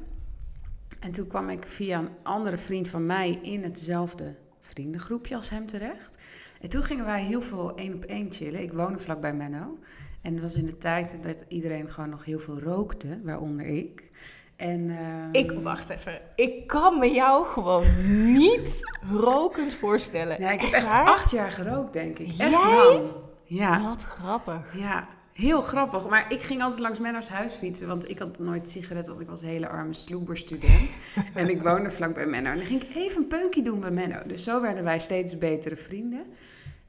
[1.01, 5.67] En toen kwam ik via een andere vriend van mij in hetzelfde vriendengroepje als hem
[5.67, 6.23] terecht.
[6.61, 8.63] En toen gingen wij heel veel één op één chillen.
[8.63, 9.79] Ik woonde vlakbij Menno.
[10.23, 14.11] En het was in de tijd dat iedereen gewoon nog heel veel rookte, waaronder ik.
[14.57, 16.21] En, ehm, ik, wacht even.
[16.37, 17.85] Ik kan me jou gewoon
[18.33, 18.81] niet
[19.11, 20.41] rokend voorstellen.
[20.41, 21.07] Ja, ik heb Echt echt waar?
[21.07, 22.29] acht jaar gerookt, denk ik.
[22.29, 22.51] Echt Jij?
[22.51, 23.11] lang.
[23.45, 23.83] Ja.
[23.83, 24.79] Wat grappig.
[24.79, 26.09] Ja, heel grappig.
[26.09, 29.29] Maar ik ging altijd langs Menno's huis fietsen, want ik had nooit sigaret, want ik
[29.29, 30.97] was een hele arme sloeberstudent.
[31.35, 32.51] en ik woonde vlakbij Menno.
[32.51, 34.19] En dan ging ik even een peukje doen bij Menno.
[34.27, 36.25] Dus zo werden wij steeds betere vrienden.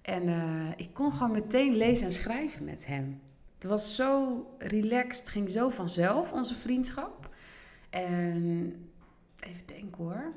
[0.02, 3.22] En eh, ik kon gewoon meteen lezen en schrijven met hem.
[3.64, 7.30] Het was zo relaxed, het ging zo vanzelf, onze vriendschap.
[7.90, 8.74] En
[9.40, 10.34] even denken hoor.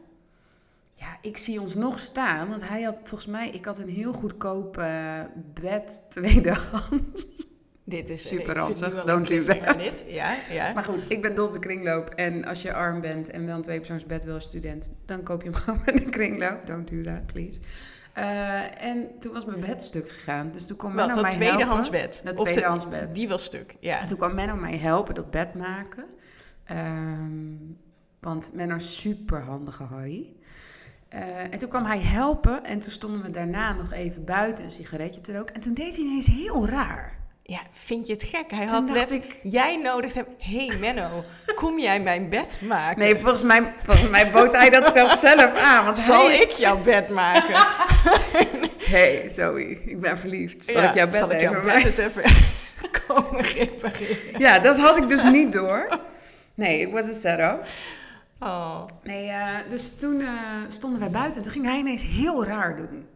[0.95, 4.13] Ja, ik zie ons nog staan, want hij had volgens mij, ik had een heel
[4.13, 5.21] goedkoop eh,
[5.61, 7.27] bed tweedehands.
[7.85, 10.05] Dit is Super ranzig, don't do that.
[10.07, 10.73] Ja, ja.
[10.73, 12.09] Maar goed, ik ben dol op de kringloop.
[12.09, 15.51] En als je arm bent en wel een tweepersoonsbed wil als student, dan koop je
[15.51, 16.67] hem gewoon met een kringloop.
[16.67, 17.61] Don't do that, please.
[18.17, 20.51] Eh, en toen was mijn bed stuk gegaan.
[20.51, 22.09] Dus toen kwam Wat, Menno dat mij tweedehands helpen.
[22.09, 22.21] bed?
[22.25, 23.15] Dat Of de- bed.
[23.15, 24.01] Die was stuk, ja.
[24.01, 26.05] En toen kwam Menno mij helpen dat bed maken.
[26.65, 27.55] Ehm,
[28.21, 30.33] want Menno is super handige Harry.
[31.09, 34.71] Eh, en toen kwam hij helpen en toen stonden we daarna nog even buiten een
[34.71, 35.55] sigaretje te roken.
[35.55, 37.15] En toen deed hij ineens heel raar.
[37.43, 38.51] Ja, vind je het gek?
[38.51, 39.13] Hij Toen had net...
[39.13, 40.25] ik- Jij nodigt hem...
[40.39, 41.09] hey Menno,
[41.55, 42.99] kom jij mijn bed maken?
[42.99, 45.85] Nee, volgens mij, volgens mij bood hij dat zelfs zelf aan.
[45.85, 47.55] Want Zal hij ik jouw bed maken?
[48.87, 50.65] Hey Zoe, ik ben verliefd.
[50.65, 51.83] Zal Ja, ik jouw bed zal ik even jouw maken?
[51.83, 52.23] bed eens even
[53.07, 54.39] komen repareren?
[54.41, 56.01] Ja, dat had ik dus niet door.
[56.55, 57.67] Nee, it was a setup.
[58.41, 58.85] Oh.
[59.03, 60.29] Nee, eh, dus toen eh,
[60.69, 63.07] stonden wij buiten en toen ging hij ineens heel raar doen.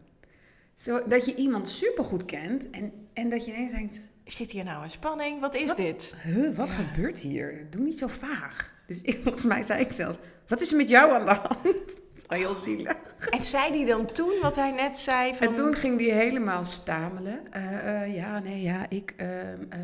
[0.75, 4.07] Zo, dat je iemand supergoed kent en, en dat je ineens denkt...
[4.25, 5.39] Zit hier nou een spanning?
[5.41, 5.77] Wat is Wat?
[5.77, 6.15] dit?
[6.23, 7.67] Huh, wat gebeurt hier?
[7.69, 8.73] Doe niet zo vaag.
[8.87, 10.17] Dus ik, volgens mij zei ik zelfs,
[10.51, 12.01] wat is er met jou aan de hand?
[12.27, 12.95] Wel heel zielig.
[13.29, 15.35] En zei hij dan toen wat hij net zei?
[15.35, 15.47] Van...
[15.47, 17.39] En toen ging die helemaal stamelen.
[17.51, 19.13] Eh, eh, ja, nee, ja, ik...
[19.17, 19.29] ehm,
[19.69, 19.79] eh.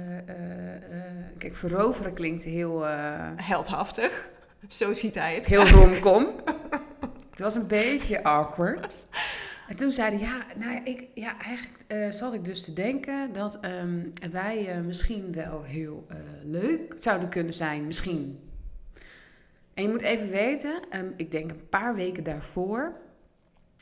[1.38, 2.84] Kijk, veroveren klinkt heel,
[3.36, 4.30] Heldhaftig.
[4.68, 5.46] Zo ziet hij het.
[5.46, 6.28] heel romcom.
[7.30, 9.06] Het was een beetje awkward.
[9.68, 13.34] En toen zei hij, ja, nou ja, ik, ja eigenlijk zat ik dus te denken
[13.34, 14.00] dat ehm,
[14.32, 16.08] wij misschien wel heel
[16.44, 17.86] leuk zouden kunnen zijn.
[17.86, 18.47] Misschien.
[19.78, 22.94] En je moet even weten, ehm, ik denk een paar weken daarvoor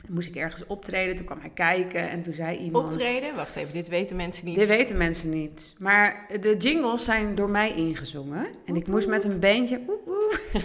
[0.08, 1.16] moest ik ergens optreden.
[1.16, 2.84] Toen kwam hij kijken en toen zei iemand...
[2.84, 3.34] Optreden?
[3.34, 4.54] Wacht even, dit weten mensen niet.
[4.54, 5.76] Dit weten mensen niet.
[5.78, 8.46] Maar de jingles zijn door mij ingezongen.
[8.64, 10.40] En ik moest met een woep, woep,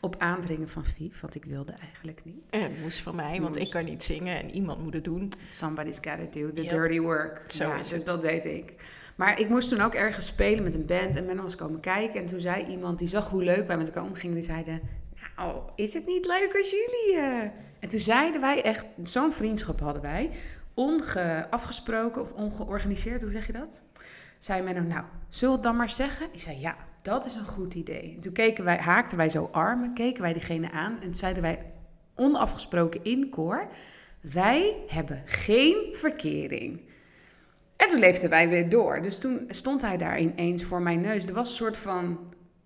[0.00, 2.50] op aandringen van Vief, want ik wilde eigenlijk niet.
[2.50, 5.32] En het moest van mij, want ik kan niet zingen en iemand moet het doen.
[5.48, 6.70] Somebody's gotta do the Yep.
[6.70, 7.44] dirty work.
[7.46, 8.06] Zo ja, is dus het.
[8.06, 8.74] dat deed ik.
[9.16, 12.20] Maar ik moest toen ook ergens spelen met een band en men was komen kijken.
[12.20, 14.80] En toen zei iemand, die zag hoe leuk wij met elkaar omgingen, die zeiden...
[15.36, 17.16] Nou, is het niet leuk als jullie...
[17.16, 20.30] eh?" En toen zeiden wij echt, zo'n vriendschap hadden wij,
[20.74, 23.84] ongeafgesproken of ongeorganiseerd, hoe zeg je dat?
[24.38, 25.04] Zei Menno, nou,
[25.40, 26.28] we het dan maar zeggen?
[26.32, 28.12] Ik zei, ja, dat is een goed idee.
[28.14, 31.72] En toen keken wij, haakten wij zo armen, keken wij diegene aan en zeiden wij
[32.14, 33.68] onafgesproken in koor...
[34.32, 36.80] Wij hebben geen verkering.
[37.76, 39.02] En toen leefden wij weer door.
[39.02, 41.26] Dus toen stond hij daar ineens voor mijn neus.
[41.26, 42.18] Er was een soort van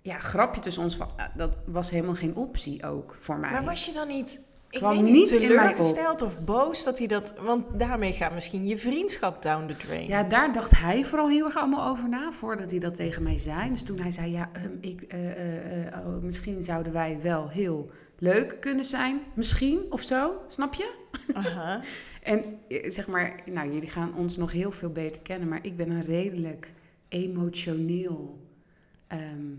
[0.02, 0.96] ja, grapje tussen ons.
[0.96, 3.50] Van, ah, dat was helemaal geen optie ook voor mij.
[3.50, 4.40] Maar was je dan niet,
[4.70, 7.32] ik weet niet, teleurgesteld of boos dat hij dat...
[7.40, 10.06] Want daarmee gaat misschien je vriendschap down the drain.
[10.06, 13.36] Ja, daar dacht hij vooral heel erg allemaal over na, voordat hij dat tegen mij
[13.36, 13.70] zei.
[13.70, 17.48] Dus toen hij zei, ja, ehm, ik, eh, eh, eh, oh, misschien zouden wij wel
[17.48, 19.20] heel leuk kunnen zijn.
[19.34, 20.94] Misschien, of zo, snap je?
[21.34, 21.80] Aha.
[22.28, 25.76] En eh, zeg maar, nou, jullie gaan ons nog heel veel beter kennen, maar ik
[25.76, 26.72] ben een redelijk
[27.08, 28.38] emotioneel
[29.06, 29.54] ehm,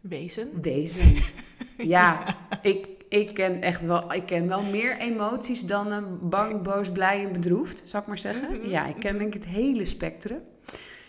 [0.00, 0.62] Wezen.
[0.62, 1.16] wezen.
[1.94, 6.90] ja, ik, ik ken echt wel, ik ken wel meer emoties dan een bang, boos,
[6.90, 8.58] blij en bedroefd, zou ik maar zeggen.
[8.58, 8.68] Mhm.
[8.68, 10.40] Ja, ik ken denk ik het hele spectrum.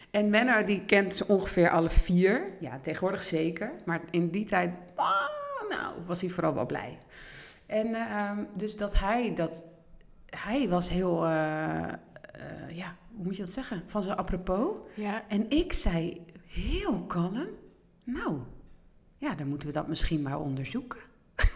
[0.09, 2.53] En Menno die kent ze ongeveer alle vier.
[2.59, 3.71] Ja, tegenwoordig zeker.
[3.85, 5.29] Maar in die tijd, ah,
[5.69, 6.97] nou, was hij vooral wel blij.
[7.65, 9.67] En ehm, dus dat hij dat,
[10.37, 11.93] hij was heel, eh, eh,
[12.71, 13.83] ja, hoe moet je dat zeggen?
[13.85, 14.77] Van zijn apropos.
[14.93, 15.23] Ja.
[15.27, 17.47] En ik zei heel kalm,
[18.03, 18.39] nou,
[19.17, 20.99] ja, dan moeten we dat misschien maar onderzoeken.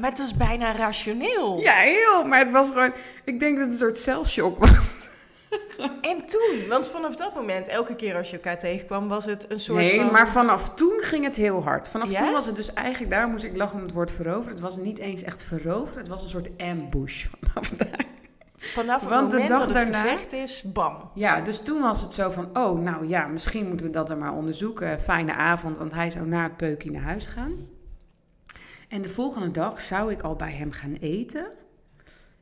[0.00, 1.60] Maar het is bijna rationeel.
[1.60, 2.24] Ja, heel.
[2.24, 2.92] Maar het was gewoon,
[3.24, 5.08] ik denk dat het een soort zelfshock was.
[6.00, 9.60] En toen, want vanaf dat moment, elke keer als je elkaar tegenkwam, was het een
[9.60, 10.12] soort Nee, van...
[10.12, 11.88] maar vanaf toen ging het heel hard.
[11.88, 12.18] Vanaf Ja?
[12.18, 14.50] toen was het dus eigenlijk, daar moest ik lachen om het woord veroveren.
[14.50, 18.04] Het was niet eens echt veroveren, het was een soort ambush vanaf daar.
[18.56, 21.10] vanaf het want de dag dat het daarna- gezegd is, bam.
[21.14, 24.16] Ja, dus toen was het zo van, oh, nou ja, misschien moeten we dat er
[24.18, 25.00] maar onderzoeken.
[25.00, 27.52] Fijne avond, want hij zou na het peukje naar huis gaan.
[28.88, 31.46] En de volgende dag zou ik al bij hem gaan eten.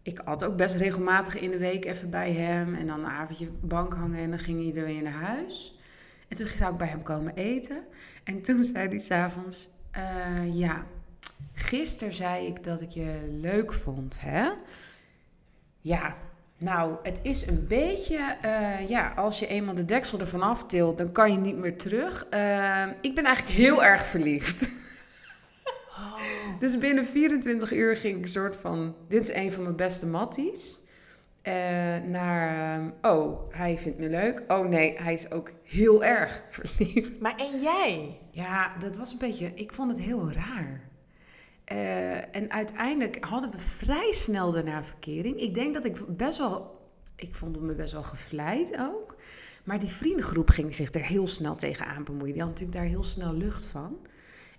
[0.02, 2.74] Ik had ook best regelmatig in de week even bij hem.
[2.74, 5.78] En dan een avondje bank hangen en dan ging iedereen naar huis.
[6.28, 7.82] En toen zou ik bij hem komen eten.
[8.24, 10.84] En toen zei hij s'avonds, eh ja,
[11.52, 14.50] gisteren zei ik dat ik je leuk vond, hè?
[15.80, 16.16] Ja,
[16.58, 21.12] nou, het is een beetje, eh, ja, als je eenmaal de deksel ervan aftilt, dan
[21.12, 22.26] kan je niet meer terug.
[22.30, 24.68] Eh, ik ben eigenlijk heel erg verliefd.
[26.58, 30.06] Dus binnen 24 uur ging ik een soort van, dit is een van mijn beste
[30.06, 30.80] matties.
[31.42, 31.52] eh,
[32.06, 34.42] naar, ehm, oh, hij vindt me leuk.
[34.48, 37.20] Oh nee, hij is ook heel erg verliefd.
[37.20, 38.18] Maar en jij?
[38.30, 40.88] Ja, dat was een beetje, ik vond het heel raar.
[41.64, 45.40] Eh, en uiteindelijk hadden we vrij snel daarna verkering.
[45.40, 46.78] Ik denk dat ik best wel,
[47.16, 49.16] ik vond me best wel gevleid ook.
[49.64, 52.32] Maar die vriendengroep ging zich er heel snel tegenaan bemoeien.
[52.32, 53.98] Die had natuurlijk daar heel snel lucht van.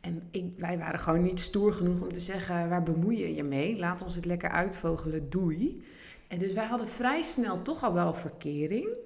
[0.01, 3.43] En ik, wij waren gewoon niet stoer genoeg om te zeggen, waar bemoei je je
[3.43, 3.77] mee?
[3.77, 5.83] Laat ons het lekker uitvogelen, doei.
[6.27, 8.97] En dus wij hadden vrij snel toch al wel verkering.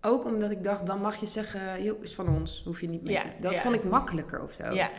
[0.00, 3.02] Ook omdat ik dacht, dan mag je zeggen, joh, is van ons, hoef je niet
[3.02, 3.28] mee Ja, te...
[3.40, 3.60] Dat ja.
[3.60, 4.72] vond ik makkelijker of zo.
[4.72, 4.90] Ja.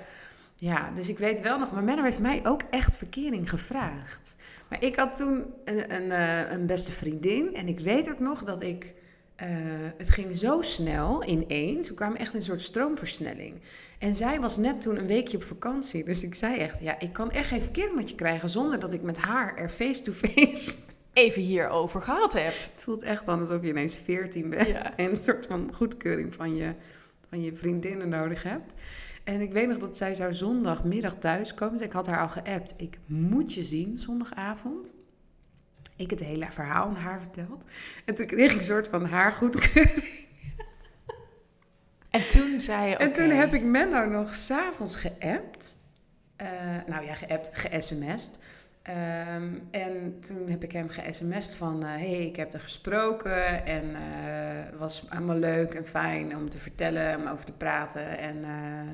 [0.55, 4.37] Ja, dus ik weet wel nog, maar Menno heeft mij ook echt verkering gevraagd.
[4.69, 8.43] Maar ik had toen een, een, eh, een beste vriendin en ik weet ook nog
[8.43, 8.93] dat ik,
[9.39, 9.47] eh,
[9.97, 13.61] het ging zo snel ineens, we kwamen echt in een soort stroomversnelling.
[13.99, 17.13] En zij was net toen een weekje op vakantie, dus ik zei echt, ja, ik
[17.13, 20.75] kan echt geen verkering met je krijgen zonder dat ik met haar er face-to-face...
[21.13, 22.53] Even hierover gehad heb.
[22.71, 24.97] Het voelt echt dan alsof je ineens 14 bent Ja.
[24.97, 26.73] en een soort van goedkeuring van je,
[27.29, 28.73] van je vriendinnen nodig hebt.
[29.23, 31.77] En ik weet nog dat zij zou zondagmiddag thuiskomen.
[31.77, 32.73] Dus ik had haar al geappt.
[32.77, 34.93] Ik moet je zien zondagavond.
[35.99, 37.65] Ik het hele verhaal aan haar verteld.
[38.05, 40.17] En toen kreeg ik een soort van haar goedkeuring.
[42.09, 45.77] En toen zei je, En toen heb ik Menno nog s'avonds geappt.
[46.35, 46.47] Eh,
[46.87, 48.39] nou ja, geappt, ge-sms'd.
[48.81, 51.83] Ehm, en toen heb ik hem ge-sms'd van...
[51.83, 56.49] hé, hey, ik heb er gesproken en eh, het was allemaal leuk en fijn om
[56.49, 58.17] te vertellen, om over te praten.
[58.17, 58.91] En eh,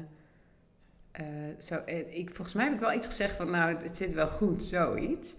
[1.12, 1.26] eh,
[1.60, 3.52] zo, eh, ik, volgens mij heb ik wel iets gezegd van...
[3.52, 5.36] nou, het, het zit wel goed, zoiets.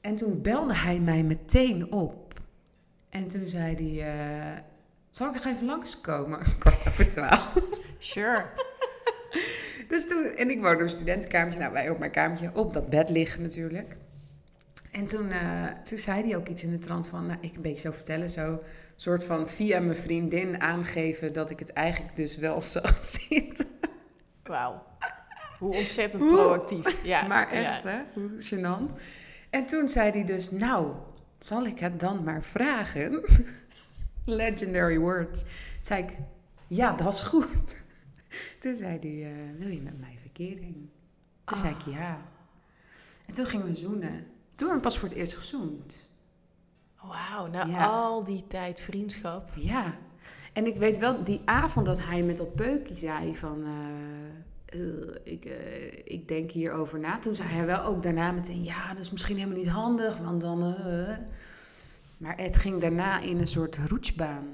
[0.00, 2.40] En toen belde hij mij meteen op.
[3.08, 4.08] En toen zei hij...
[4.08, 4.62] eh,
[5.10, 6.40] zal ik nog even langskomen?
[6.58, 7.52] Kwart over twaalf.
[7.98, 8.44] Sure.
[9.88, 12.90] Dus toen, en ik woonde op een studentenkamertje, nou wij op mijn kamertje, op dat
[12.90, 13.96] bed liggen natuurlijk.
[14.90, 17.62] En toen, eh, toen zei hij ook iets in de trant van, nou ik een
[17.62, 18.62] beetje zo vertellen, zo
[18.96, 23.66] soort van via mijn vriendin aangeven dat ik het eigenlijk dus wel zag zitten.
[24.42, 24.82] Wauw.
[25.58, 27.04] Hoe ontzettend proactief.
[27.04, 27.74] Ja, maar ja.
[27.74, 29.00] echt hè, hoe gênant.
[29.50, 30.92] En toen zei hij dus, nou,
[31.38, 33.20] zal ik het dan maar vragen?
[34.24, 35.44] Legendary words.
[35.80, 36.16] Zei ik,
[36.66, 37.76] ja, dat is goed.
[38.60, 40.76] Toen zei hij, eh, wil je met mij verkering?
[41.44, 42.18] Toen zei ik ja.
[43.26, 44.10] En toen gingen we zoenen.
[44.54, 46.08] Toen hebben we pas voor het eerst gezoend.
[47.02, 47.86] Wauw, na Ja.
[47.86, 49.50] al die tijd vriendschap.
[49.56, 49.94] Ja.
[50.52, 53.64] En ik weet wel, die avond dat hij met dat peukje zei van...
[53.64, 53.70] eh,
[55.24, 57.18] ik, eh, ik denk hierover na.
[57.18, 58.62] Toen zei hij wel ook daarna meteen...
[58.62, 60.62] Ja, dat is misschien helemaal niet handig, want dan...
[60.74, 61.16] eh,
[62.16, 64.46] maar het ging daarna in een soort roetsbaan.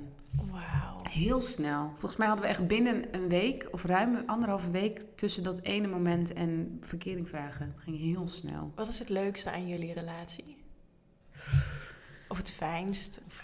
[0.51, 0.97] Wauw.
[1.03, 1.89] Heel snel.
[1.91, 3.69] Volgens mij hadden we echt binnen een week...
[3.71, 7.67] of ruim anderhalve week tussen dat ene moment en verkering vragen.
[7.75, 8.73] Het ging heel snel.
[8.75, 10.57] Wat is het leukste aan jullie relatie?
[12.29, 13.21] Of het fijnst?
[13.27, 13.43] Of-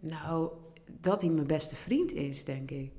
[0.00, 0.50] Nou,
[1.00, 2.97] dat hij mijn beste vriend is, denk ik.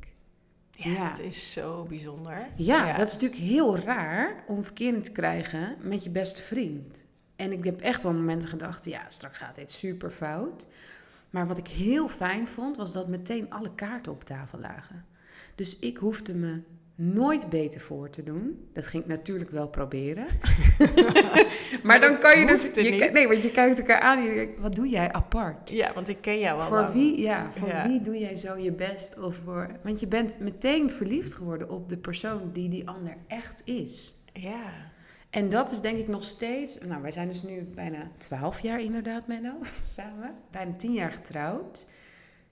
[0.84, 1.10] Ja, Ja.
[1.10, 2.48] het is zo bijzonder.
[2.56, 7.06] Ja, dat is natuurlijk heel raar om verkering te krijgen met je beste vriend.
[7.36, 10.68] En ik heb echt wel momenten gedacht, ja, straks gaat dit super fout.
[11.30, 15.06] Maar wat ik heel fijn vond, was dat meteen alle kaarten op tafel lagen.
[15.56, 16.62] Dus ik hoefde me
[17.02, 18.70] nooit beter voor te doen.
[18.74, 20.26] Dat ging ik natuurlijk wel proberen.
[21.84, 22.62] maar dan kan je dus...
[22.74, 25.70] Je, nee, want je kijkt elkaar aan en je denkt, wat doe jij apart?
[25.70, 26.94] Ja, want ik ken jou wel Voor lang.
[26.94, 27.88] wie, ja, voor Ja.
[27.88, 29.20] wie doe jij zo je best?
[29.20, 33.62] Of voor, want je bent meteen verliefd geworden op de persoon die die ander echt
[33.66, 34.16] is.
[34.34, 34.62] Ja.
[35.30, 36.78] En dat is denk ik nog steeds...
[36.78, 39.54] Nou, wij zijn dus nu bijna twaalf jaar inderdaad, Menno,
[39.88, 40.36] samen.
[40.52, 41.88] Bijna tien jaar getrouwd.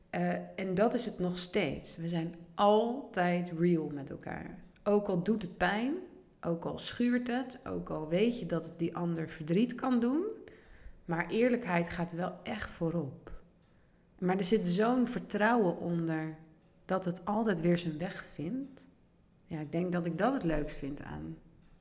[0.09, 1.97] Eh, en dat is het nog steeds.
[1.97, 4.59] We zijn altijd real met elkaar.
[4.83, 5.93] Ook al doet het pijn,
[6.41, 10.25] ook al schuurt het, ook al weet je dat het die ander verdriet kan doen.
[11.05, 13.31] Maar eerlijkheid gaat wel echt voorop.
[14.19, 16.37] Maar er zit zo'n vertrouwen onder
[16.85, 18.87] dat het altijd weer zijn weg vindt.
[19.45, 21.37] Ja, ik denk dat ik dat het leukst vind aan,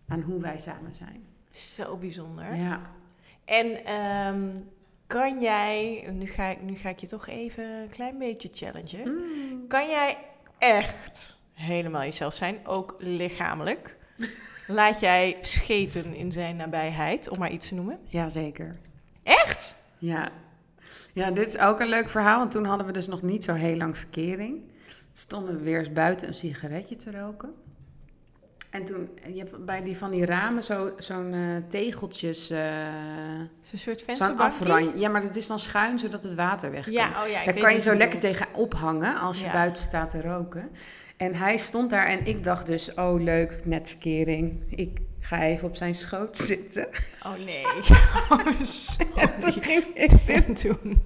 [0.09, 1.25] aan hoe wij samen zijn.
[1.51, 2.55] Zo bijzonder.
[2.55, 2.81] Ja.
[3.45, 4.51] En ehm,
[5.07, 9.09] kan jij, nu ga, ik, nu ga ik je toch even een klein beetje challengen.
[9.09, 9.67] Mm.
[9.67, 10.19] Kan jij
[10.59, 13.97] echt helemaal jezelf zijn, ook lichamelijk?
[14.67, 17.99] Laat jij scheten in zijn nabijheid, om maar iets te noemen?
[18.05, 18.77] Jazeker.
[19.23, 19.77] Echt?
[19.99, 20.29] Ja.
[21.13, 22.39] ja, dit is ook een leuk verhaal.
[22.39, 24.63] Want toen hadden we dus nog niet zo heel lang verkering.
[25.13, 27.55] Stonden we weer eens buiten een sigaretje te roken.
[28.77, 32.59] En toen, je hebt bij die van die ramen zo, zo'n eh, tegeltjes, eh,
[33.73, 34.99] een soort zo'n vensterbankje?
[34.99, 36.93] Ja, maar dat is dan schuin zodat het water weg kan.
[36.93, 39.53] Ja, oh ja, Daar kan je zo lekker tegen ophangen als je Ja.
[39.53, 40.71] buiten staat te roken.
[41.17, 44.63] En hij stond daar en ik dacht dus, oh leuk, net verkering.
[44.71, 46.89] Ik ga even op zijn schoot zitten.
[47.23, 47.65] Oh nee.
[49.25, 51.03] En toen ging ik En toen?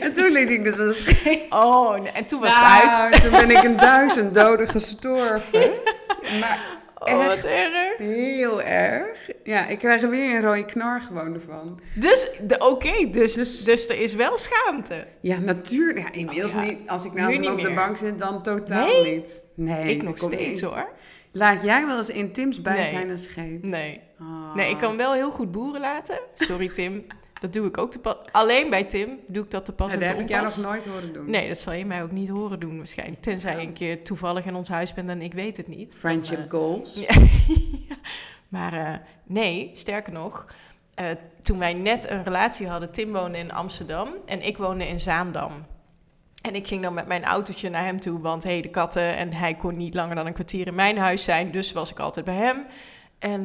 [0.00, 1.40] En toen liet ik dus een scheet.
[1.64, 3.22] Oh, en toen was het Nou, uit.
[3.22, 5.70] Toen ben ik een duizend doden gestorven.
[6.40, 7.96] Maar Oh, wat echt erg.
[7.98, 9.30] heel erg.
[9.44, 11.80] Ja, ik krijg er weer een rode knar gewoon ervan.
[11.94, 15.06] Dus, de- oké, dus, dus, er is wel schaamte.
[15.20, 15.98] Ja, natuurlijk.
[15.98, 16.68] Ja, inmiddels Oh, ja.
[16.68, 16.78] niet.
[16.88, 19.14] Als ik hem niet op de bank zit, dan totaal Nee?
[19.14, 19.46] niet.
[19.54, 20.88] Nee, ik nog steeds hoor.
[21.32, 22.64] Laat jij wel eens in Tim's Nee.
[22.74, 23.62] bijzijn een scheet?
[23.62, 24.00] Nee.
[24.20, 24.54] Ah.
[24.54, 26.18] Nee, ik kan wel heel goed boeren laten.
[26.34, 27.06] Sorry Tim.
[27.40, 28.14] Dat doe ik ook te pas.
[28.32, 30.86] Alleen bij Tim doe ik dat te pas en dat heb ik jou nog nooit
[30.86, 31.30] horen doen.
[31.30, 33.22] Nee, dat zal je mij ook niet horen doen waarschijnlijk.
[33.22, 33.66] Tenzij je Ja.
[33.66, 35.94] een keer toevallig in ons huis bent en ik weet het niet.
[35.98, 36.94] Friendship eh, goals.
[37.08, 37.96] Ja.
[38.48, 38.94] maar eh,
[39.24, 40.46] nee, sterker nog,
[40.94, 41.06] eh,
[41.42, 45.52] toen wij net een relatie hadden, Tim woonde in Amsterdam en ik woonde in Zaandam.
[46.42, 49.32] En ik ging dan met mijn autootje naar hem toe, want hey, de katten en
[49.32, 52.24] hij kon niet langer dan een kwartier in mijn huis zijn, dus was ik altijd
[52.24, 52.66] bij hem.
[53.18, 53.42] En,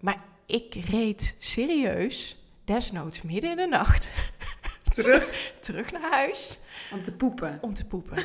[0.00, 4.12] maar ik reed serieus, desnoods midden in de nacht,
[4.94, 6.58] Terug terug naar huis
[6.92, 7.58] om te poepen.
[7.60, 8.24] om te poepen.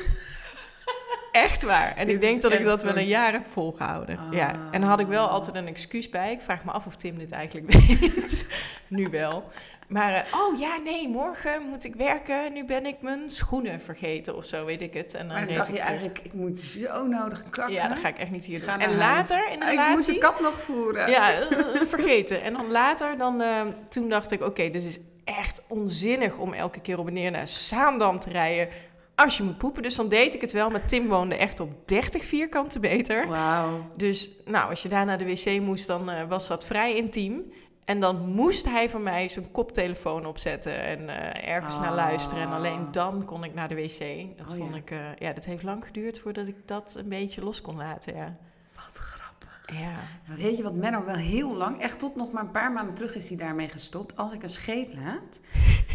[1.32, 1.96] Echt waar.
[1.96, 4.18] En Dit ik denk dat ik dat wel een jaar heb volgehouden.
[4.18, 4.32] Ah.
[4.32, 4.68] Ja.
[4.70, 6.32] En dan had ik wel altijd een excuus bij.
[6.32, 8.46] Ik vraag me af of Tim dit eigenlijk weet.
[8.88, 9.50] nu wel.
[9.90, 12.52] Maar, eh, oh ja, nee, morgen moet ik werken.
[12.52, 15.14] Nu ben ik mijn schoenen vergeten of zo, weet ik het.
[15.14, 15.96] En dan Maar dan dacht ik je terug.
[15.98, 17.74] eigenlijk, ik moet zo nodig kakken.
[17.74, 18.78] Ja, dat ga ik echt niet hier Ga doen.
[18.78, 19.28] naar En huis.
[19.30, 20.14] later in de Ah, Ik moet relatie...
[20.14, 21.10] de kat nog voeren.
[21.10, 22.42] Ja, eh, vergeten.
[22.42, 26.80] En dan later, dan, eh, toen dacht ik, oké, dit is echt onzinnig om elke
[26.80, 28.68] keer op en neer naar Zaandam te rijden
[29.14, 29.82] als je moet poepen.
[29.82, 33.28] Dus dan deed ik het wel, maar Tim woonde echt op 30 vierkante meter.
[33.28, 33.90] Wauw.
[33.96, 37.52] Dus nou, als je daar naar de wc moest, dan was dat vrij intiem.
[37.90, 41.94] En dan moest hij van mij zijn koptelefoon opzetten en eh, ergens naar Ah.
[41.94, 42.42] luisteren.
[42.42, 43.98] En alleen dan kon ik naar de wc.
[44.36, 44.76] Dat Oh, vond ja.
[44.76, 48.14] ik, eh, ja, dat heeft lang geduurd voordat ik dat een beetje los kon laten,
[48.16, 48.36] ja.
[48.74, 49.80] Wat grappig.
[49.80, 50.34] Ja.
[50.36, 53.14] Weet je wat Menno wel heel lang, echt tot nog maar een paar maanden terug
[53.14, 54.16] is hij daarmee gestopt.
[54.16, 55.40] Als ik een scheet laat,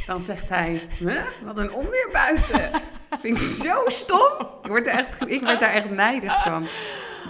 [0.05, 1.21] dan zegt hij, huh?
[1.43, 2.69] wat een onweer buiten.
[3.21, 4.47] Vind ik zo stom.
[4.63, 6.65] Ik word, er echt, ik word daar echt nijdig van.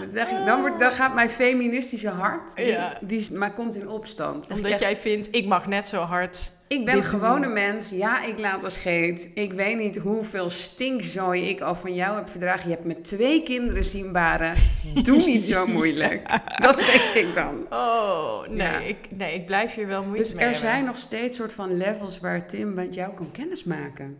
[0.00, 2.98] Dan, zeg ik, dan, wordt, dan gaat mijn feministische hart, die, Ja.
[3.00, 4.50] die maar komt in opstand.
[4.50, 6.52] Omdat jij vindt, ik mag net zo hard.
[6.68, 7.90] Ik ben gewoon een mens.
[7.90, 9.30] Ja, ik laat een scheet.
[9.34, 12.68] Ik weet niet hoeveel stinkzooi ik al van jou heb verdragen.
[12.68, 14.54] Je hebt met twee kinderen zien baren.
[15.02, 16.40] Doe niet zo moeilijk.
[16.58, 17.66] Dat denk ik dan.
[17.70, 18.78] Oh, nee, Ja.
[18.78, 20.70] ik, nee, ik blijf hier wel moeite Dus mee er hebben.
[20.70, 24.18] zijn nog steeds soort van levels waar Tim met jou kan kennismaken.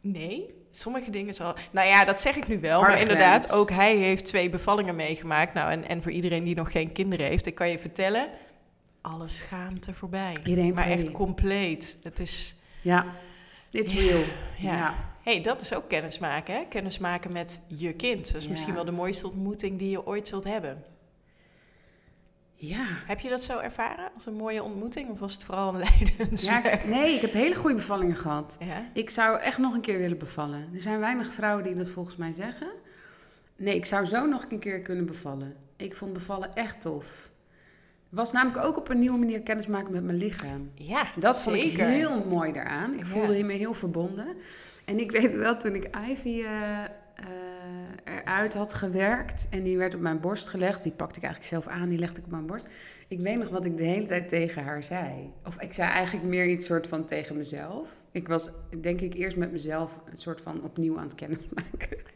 [0.00, 1.54] Nee, sommige dingen zal...
[1.70, 2.78] Nou ja, dat zeg ik nu wel.
[2.78, 3.60] Harde maar inderdaad, grens.
[3.60, 5.54] ook hij heeft twee bevallingen meegemaakt.
[5.54, 8.28] Nou, en, en voor iedereen die nog geen kinderen heeft, ik kan je vertellen...
[9.00, 10.36] Alle schaamte voorbij.
[10.44, 11.96] Iedereen maar echt compleet.
[12.02, 12.56] Het is...
[12.82, 13.06] Ja,
[13.70, 14.22] it's Ja, real.
[14.58, 14.76] ja.
[14.76, 14.94] Ja.
[15.22, 16.60] hey, dat is ook kennismaken, hè?
[16.68, 18.26] Kennismaken met je kind.
[18.32, 18.50] Dat is Ja.
[18.50, 20.84] misschien wel de mooiste ontmoeting die je ooit zult hebben.
[22.64, 22.86] Ja.
[23.06, 25.08] Heb je dat zo ervaren als een mooie ontmoeting?
[25.10, 28.56] Of was het vooral een leidend ja ik- nee, ik heb hele goede bevallingen gehad.
[28.60, 28.86] Ja?
[28.92, 30.68] Ik zou echt nog een keer willen bevallen.
[30.74, 32.68] Er zijn weinig vrouwen die dat volgens mij zeggen.
[33.56, 35.56] Nee, ik zou zo nog een keer kunnen bevallen.
[35.76, 37.30] Ik vond bevallen echt tof.
[38.08, 40.70] Was namelijk ook op een nieuwe manier kennismaken met mijn lichaam.
[40.74, 42.92] Ja, Dat vond ik heel mooi daaraan.
[42.92, 43.04] Ik Ja.
[43.06, 44.26] voelde me heel verbonden.
[44.84, 46.88] En ik weet wel, toen ik Ivy eh, eh,
[48.04, 51.74] eruit had gewerkt en die werd op mijn borst gelegd, die pakte ik eigenlijk zelf
[51.74, 52.66] aan, die legde ik op mijn borst.
[53.08, 55.32] Ik weet nog wat ik de hele tijd tegen haar zei.
[55.44, 57.88] Of ik zei eigenlijk meer iets soort van tegen mezelf.
[58.10, 58.50] Ik was
[58.80, 61.88] denk ik eerst met mezelf een soort van opnieuw aan het kennismaken.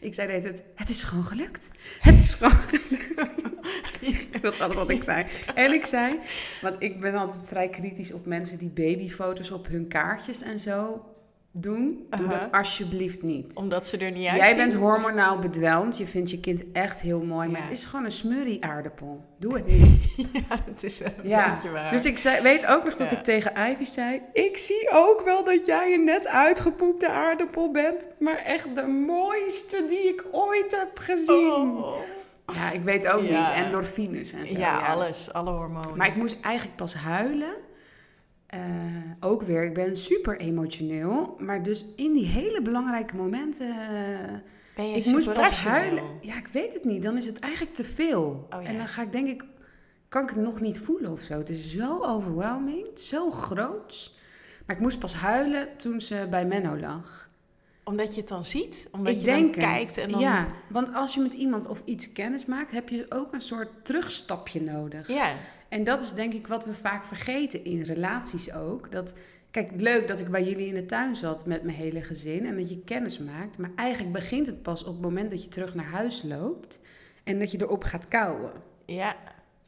[0.00, 1.70] Ik zei de hele tijd, het is gewoon gelukt.
[2.00, 3.42] Het is gewoon gelukt.
[4.42, 5.26] dat is alles wat ik zei.
[5.54, 6.18] En ik zei,
[6.60, 11.04] want ik ben altijd vrij kritisch op mensen die babyfoto's op hun kaartjes en zo
[11.52, 12.06] doen.
[12.18, 13.56] Doe dat alsjeblieft niet.
[13.56, 14.46] Omdat ze er niet uitzien.
[14.46, 17.84] Jij bent of- hormonaal bedwelmd, je vindt je kind echt heel mooi, maar het is
[17.84, 19.24] gewoon een smurrie aardappel.
[19.38, 20.14] Doe het niet.
[20.32, 21.90] Ja, dat is wel een Ja, beetje waar.
[21.90, 23.16] dus ik zei, weet ook nog dat Ja.
[23.16, 24.20] ik tegen Ivy zei...
[24.32, 28.08] Ik zie ook wel dat jij een net uitgepoepte aardappel bent...
[28.18, 31.50] maar echt de mooiste die ik ooit heb gezien.
[31.52, 31.96] Oh.
[32.54, 33.50] Ja, ik weet ook niet.
[33.54, 34.56] Endorfines en zo.
[34.58, 35.32] Ja, alles.
[35.32, 35.96] Alle hormonen.
[35.96, 37.52] Maar ik moest eigenlijk pas huilen.
[38.50, 38.60] Eh,
[39.20, 41.36] ook weer, ik ben super emotioneel.
[41.38, 43.68] Maar dus in die hele belangrijke momenten...
[43.68, 44.34] eh,
[44.76, 46.04] ben je ik moest pas huilen.
[46.20, 47.02] Ja, ik weet het niet.
[47.02, 48.46] Dan is het eigenlijk te veel.
[48.54, 48.68] Oh, ja.
[48.68, 49.44] En dan ga ik denk ik,
[50.08, 51.38] kan ik het nog niet voelen of zo.
[51.38, 54.18] Het is zo overwhelming, zo groot.
[54.66, 57.29] Maar ik moest pas huilen toen ze bij Menno lag.
[57.84, 58.88] Omdat je het dan ziet?
[58.92, 60.20] Omdat ik je denk dan kijkt en dan...
[60.20, 63.68] Ja, want als je met iemand of iets kennis maakt, heb je ook een soort
[63.82, 65.08] terugstapje nodig.
[65.08, 65.32] Ja.
[65.68, 68.92] En dat is denk ik wat we vaak vergeten in relaties ook.
[68.92, 69.14] Dat,
[69.50, 72.56] kijk, leuk dat ik bij jullie in de tuin zat met mijn hele gezin en
[72.56, 73.58] dat je kennis maakt.
[73.58, 76.80] Maar eigenlijk begint het pas op het moment dat je terug naar huis loopt
[77.24, 78.52] en dat je erop gaat kouwen.
[78.86, 79.16] Ja.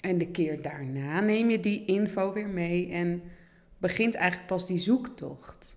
[0.01, 3.23] En de keer daarna neem je die info weer mee en
[3.79, 5.77] begint eigenlijk pas die zoektocht.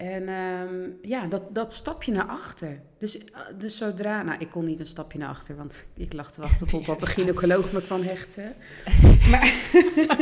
[0.00, 2.80] En ehm, ja, dat, dat stapje naar achter.
[2.98, 6.32] Dus, eh, dus zodra, nou, ik kon niet een stapje naar achter, want ik lag
[6.32, 8.52] te wachten totdat de gynaecoloog me kwam hechten.
[9.30, 9.54] Maar,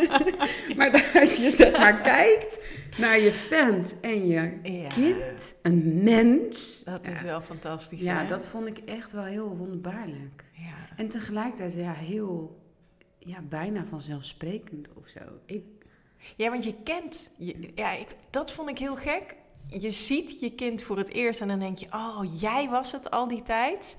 [0.76, 2.64] maar dat je zeg maar kijkt
[2.98, 4.88] naar je vent en je Ja.
[4.88, 6.82] kind, een mens.
[6.84, 8.02] Dat is ja, wel fantastisch.
[8.02, 8.26] ja, hè?
[8.26, 10.44] dat vond ik echt wel heel wonderbaarlijk.
[10.52, 10.96] Ja.
[10.96, 12.60] En tegelijkertijd ja, heel,
[13.18, 15.20] ja, bijna vanzelfsprekend of zo.
[15.46, 15.64] Ik,
[16.36, 17.32] Ja, want je kent...
[17.36, 19.36] Je, ja, ik, dat vond ik heel gek.
[19.68, 21.86] Je ziet je kind voor het eerst en dan denk je...
[21.90, 23.98] Oh, jij was het al die tijd.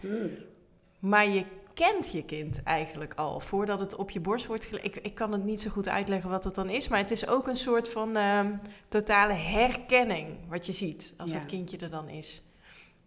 [0.99, 4.85] Maar je kent je kind eigenlijk al voordat het op je borst wordt gelegd.
[4.85, 7.27] Ik, ik kan het niet zo goed uitleggen wat het dan is, maar het is
[7.27, 8.51] ook een soort van ehm,
[8.87, 11.37] totale herkenning wat je ziet als Ja.
[11.37, 12.41] dat kindje er dan is.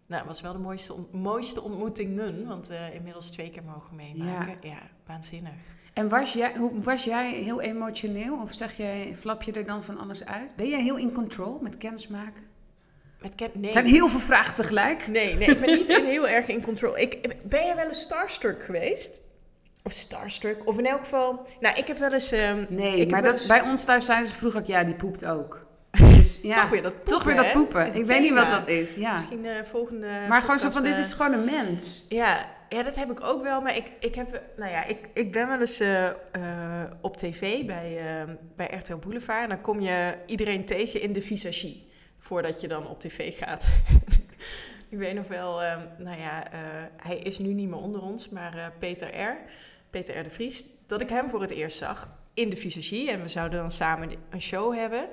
[0.05, 3.95] Nou, het was wel de mooiste, ont- mooiste ontmoetingen, want eh, inmiddels twee keer mogen
[3.95, 4.57] meemaken.
[4.61, 5.53] Ja, waanzinnig.
[5.93, 8.41] En was jij, hoe, was jij heel emotioneel?
[8.41, 10.55] Of zeg jij, flap je er dan van alles uit?
[10.55, 12.43] Ben jij heel in control met kennismaken?
[13.23, 13.71] Met ken- nee.
[13.71, 15.07] Zijn heel veel vragen tegelijk.
[15.07, 16.97] Nee, nee, ik ben niet heel erg in control.
[16.97, 19.21] Ik, ben jij wel eens starstruck geweest?
[19.83, 20.67] Of starstruck?
[20.67, 21.47] Of in elk geval...
[21.59, 22.31] Nou, ik heb wel eens...
[22.31, 25.25] ehm, Nee, maar dat, eens- bij ons thuis zeiden ze vroeger ook, ja, die poept
[25.25, 25.65] ook.
[26.15, 27.51] Dus, ja, Toch weer dat poepen, Toch weer dat hè?
[27.51, 27.85] poepen.
[27.85, 29.13] Het Ik weet niet wat dat is, ja.
[29.13, 32.05] Misschien eh volgende Maar gewoon zo van, dit eh, is gewoon een mens.
[32.09, 33.61] Ja, ja, dat heb ik ook wel.
[33.61, 36.13] Maar ik, ik, heb, nou ja, ik, ik ben wel eens eh, eh,
[37.01, 39.43] op tv bij, eh, bij RTL Boulevard.
[39.43, 41.91] En dan kom je iedereen tegen in de visagie.
[42.23, 43.67] Voordat je dan op tv gaat.
[44.89, 46.59] ik weet nog wel, eh, nou ja, eh,
[46.97, 48.29] hij is nu niet meer onder ons.
[48.29, 49.37] Maar eh, Peter R.,
[49.89, 50.23] Peter R.
[50.23, 53.11] de Vries, dat ik hem voor het eerst zag in de visagie.
[53.11, 55.07] En we zouden dan samen een show hebben.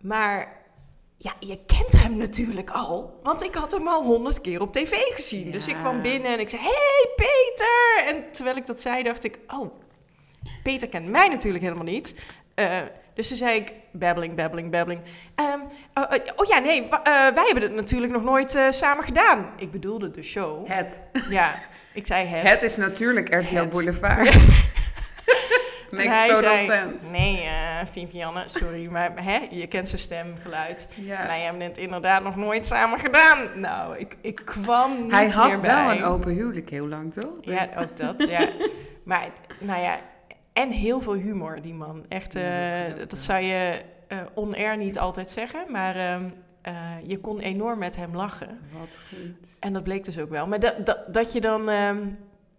[0.00, 0.56] Maar
[1.16, 3.20] ja, je kent hem natuurlijk al.
[3.22, 5.50] Want ik had hem al honderd keer op tv gezien.
[5.50, 8.14] Dus ik kwam binnen en ik zei, hey Peter!
[8.14, 9.74] En terwijl ik dat zei, dacht ik, oh,
[10.62, 12.20] Peter kent mij natuurlijk helemaal niet.
[12.54, 12.80] Eh,
[13.14, 15.00] dus toen zei ik, babbeling, babbeling, babbeling.
[15.34, 15.58] Ehm,
[15.94, 19.46] oh, oh, oh ja, nee, eh, wij hebben het natuurlijk nog nooit eh, samen gedaan.
[19.56, 20.68] Ik bedoelde de show.
[20.68, 21.00] Het.
[21.28, 21.54] Ja,
[21.94, 22.50] ik zei het.
[22.50, 23.70] Het is natuurlijk RTL Het.
[23.70, 24.36] Boulevard.
[25.90, 27.12] Makes total zei, sense.
[27.12, 30.88] nee, eh Vivianne, sorry, maar hè, je kent zijn stemgeluid.
[30.94, 31.26] Ja.
[31.26, 33.38] Wij hebben het inderdaad nog nooit samen gedaan.
[33.54, 35.96] Nou, ik, ik kwam niet Hij meer had wel bij.
[35.96, 37.32] een open huwelijk heel lang, toch?
[37.40, 38.48] Ja, ook dat, ja.
[39.04, 39.26] Maar,
[39.58, 39.98] nou ja,
[40.52, 42.04] en heel veel humor, die man.
[42.08, 46.28] Echt, Ja, dat eh, dat, zou je eh, on-air niet altijd zeggen, maar ehm,
[46.60, 48.58] eh, je kon enorm met hem lachen.
[48.78, 49.56] Wat goed.
[49.60, 50.46] En dat bleek dus ook wel.
[50.46, 52.08] Maar dat, dat, dat je dan ehm,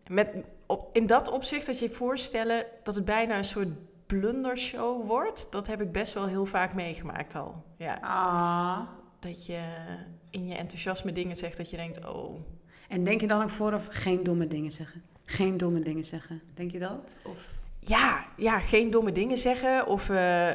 [0.07, 0.29] met,
[0.65, 3.69] op, in dat opzicht, dat je je voorstellen dat het bijna een soort
[4.05, 7.63] blundershow wordt, dat heb ik best wel heel vaak meegemaakt al.
[7.77, 8.79] Ja, Ah.
[9.19, 9.59] dat je
[10.29, 12.39] in je enthousiasme dingen zegt dat je denkt, oh,
[12.87, 15.03] En denk je dan ook vooraf geen domme dingen zeggen?
[15.25, 16.41] Geen domme dingen zeggen.
[16.53, 17.17] Denk je dat?
[17.23, 17.59] Of...
[17.83, 20.09] ja, ja, geen domme dingen zeggen of...
[20.09, 20.51] eh,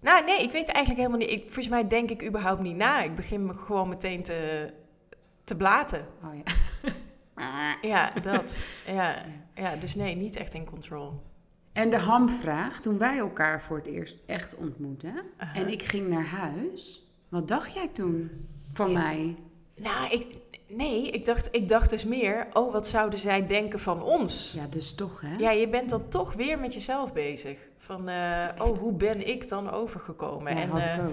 [0.00, 1.30] nou, nee, ik weet eigenlijk helemaal niet.
[1.30, 3.02] Ik, volgens mij denk ik überhaupt niet na.
[3.02, 4.68] Ik begin me gewoon meteen te,
[5.44, 6.06] te blaten.
[6.24, 6.52] Oh ja.
[7.82, 8.60] Ja, dat.
[8.86, 9.14] Ja,
[9.54, 11.22] ja, dus nee, niet echt in control.
[11.72, 15.22] En de hamvraag, toen wij elkaar voor het eerst echt ontmoetten...
[15.54, 17.02] En ik ging naar huis...
[17.28, 18.30] Wat dacht jij toen
[18.72, 19.36] van mij?
[19.76, 20.36] Nou, ik,
[20.68, 24.52] nee, ik dacht, ik dacht dus meer, oh, wat zouden zij denken van ons?
[24.56, 25.36] Ja, dus toch, hè?
[25.36, 27.58] Ja, je bent dan toch weer met jezelf bezig.
[27.76, 30.56] Van, eh, oh, hoe ben ik dan overgekomen?
[30.56, 31.12] Ja, en, had eh, ook.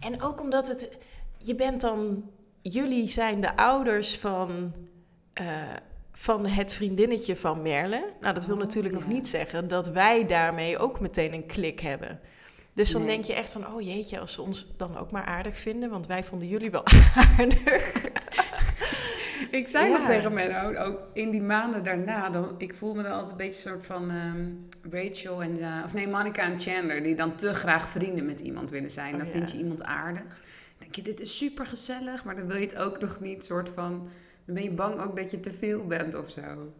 [0.00, 0.90] en ook omdat het,
[1.38, 2.24] je bent dan,
[2.62, 4.72] jullie zijn de ouders van,
[5.32, 5.46] eh,
[6.12, 8.12] van het vriendinnetje van Merle.
[8.20, 11.80] Nou, dat wil Oh, natuurlijk nog niet zeggen dat wij daarmee ook meteen een klik
[11.80, 12.20] hebben.
[12.72, 13.10] Dus dan Nee.
[13.10, 16.06] denk je echt van, oh jeetje, als ze ons dan ook maar aardig vinden, want
[16.06, 16.84] wij vonden jullie wel
[17.38, 17.92] aardig.
[19.50, 19.98] Ik zei Ja.
[19.98, 23.36] nog tegen Menno, ook in die maanden daarna, dan, ik voel me dan altijd een
[23.36, 24.50] beetje een soort van ehm,
[24.94, 28.70] Rachel en, eh, of nee, Monica en Chandler, die dan te graag vrienden met iemand
[28.70, 29.12] willen zijn.
[29.12, 29.32] Oh, dan ja.
[29.32, 30.28] vind je iemand aardig.
[30.28, 33.44] Dan denk je, dit is super gezellig, maar dan wil je het ook nog niet
[33.44, 34.08] soort van,
[34.44, 36.72] dan ben je bang ook dat je te veel bent of zo.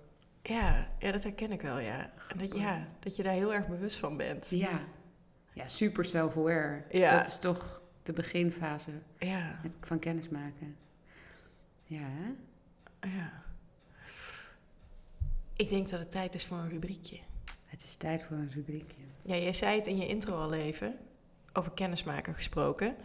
[0.42, 2.10] Ja, ja dat herken ik wel, ja.
[2.28, 2.86] En dat, ja.
[3.00, 4.50] dat je daar heel erg bewust van bent.
[4.50, 4.80] Ja,
[5.52, 6.82] ja super self-aware.
[6.90, 7.16] Ja.
[7.16, 10.76] Dat is toch de beginfase Ja, van kennismaken.
[11.86, 12.34] Ja, hè?
[13.08, 13.32] ja.
[15.56, 17.18] Ik denk dat het tijd is voor een rubriekje.
[17.64, 19.02] Het is tijd voor een rubriekje.
[19.22, 20.96] Ja, jij zei het in je intro al even,
[21.52, 22.96] over kennismaken gesproken.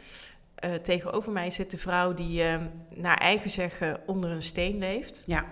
[0.55, 5.23] Eh, tegenover mij zit de vrouw die eh, naar eigen zeggen onder een steen leeft.
[5.25, 5.45] Ja,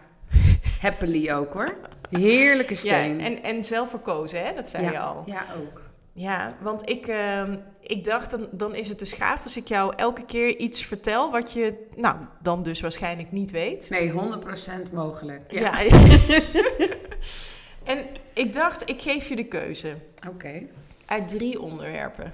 [0.82, 1.78] happily ook hoor.
[2.10, 3.18] Heerlijke steen.
[3.20, 4.54] Ja, en, en zelf verkozen, hè?
[4.54, 4.92] dat zei ja.
[4.92, 5.24] je al.
[5.26, 5.89] Ja, ook.
[6.20, 9.94] Ja, want ik, ehm, ik dacht, dan, dan is het dus gaaf als ik jou
[9.96, 13.90] elke keer iets vertel wat je, nou, dan dus waarschijnlijk niet weet.
[13.90, 15.52] Nee, 100% mogelijk.
[15.52, 15.82] Ja.
[15.82, 16.00] Ja.
[17.94, 19.96] en ik dacht, ik geef je de keuze
[20.28, 20.62] Oké.
[21.06, 22.34] uit drie onderwerpen.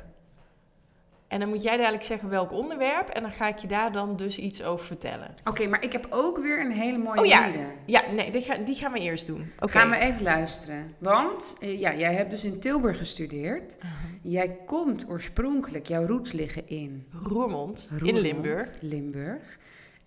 [1.28, 4.16] En dan moet jij dadelijk zeggen welk onderwerp en dan ga ik je daar dan
[4.16, 5.34] dus iets over vertellen.
[5.44, 7.52] Oké, maar ik heb ook weer een hele mooie Oh ja.
[7.86, 9.52] Ja, nee, die, ga, die gaan we eerst doen.
[9.60, 9.72] Oké.
[9.72, 10.96] Gaan we even luisteren.
[10.98, 13.76] Want eh, ja, jij hebt dus in Tilburg gestudeerd.
[13.76, 13.92] Uh-huh.
[14.22, 18.74] Jij komt oorspronkelijk, jouw roots liggen in Roermond, in Limburg.
[18.82, 19.58] Limburg.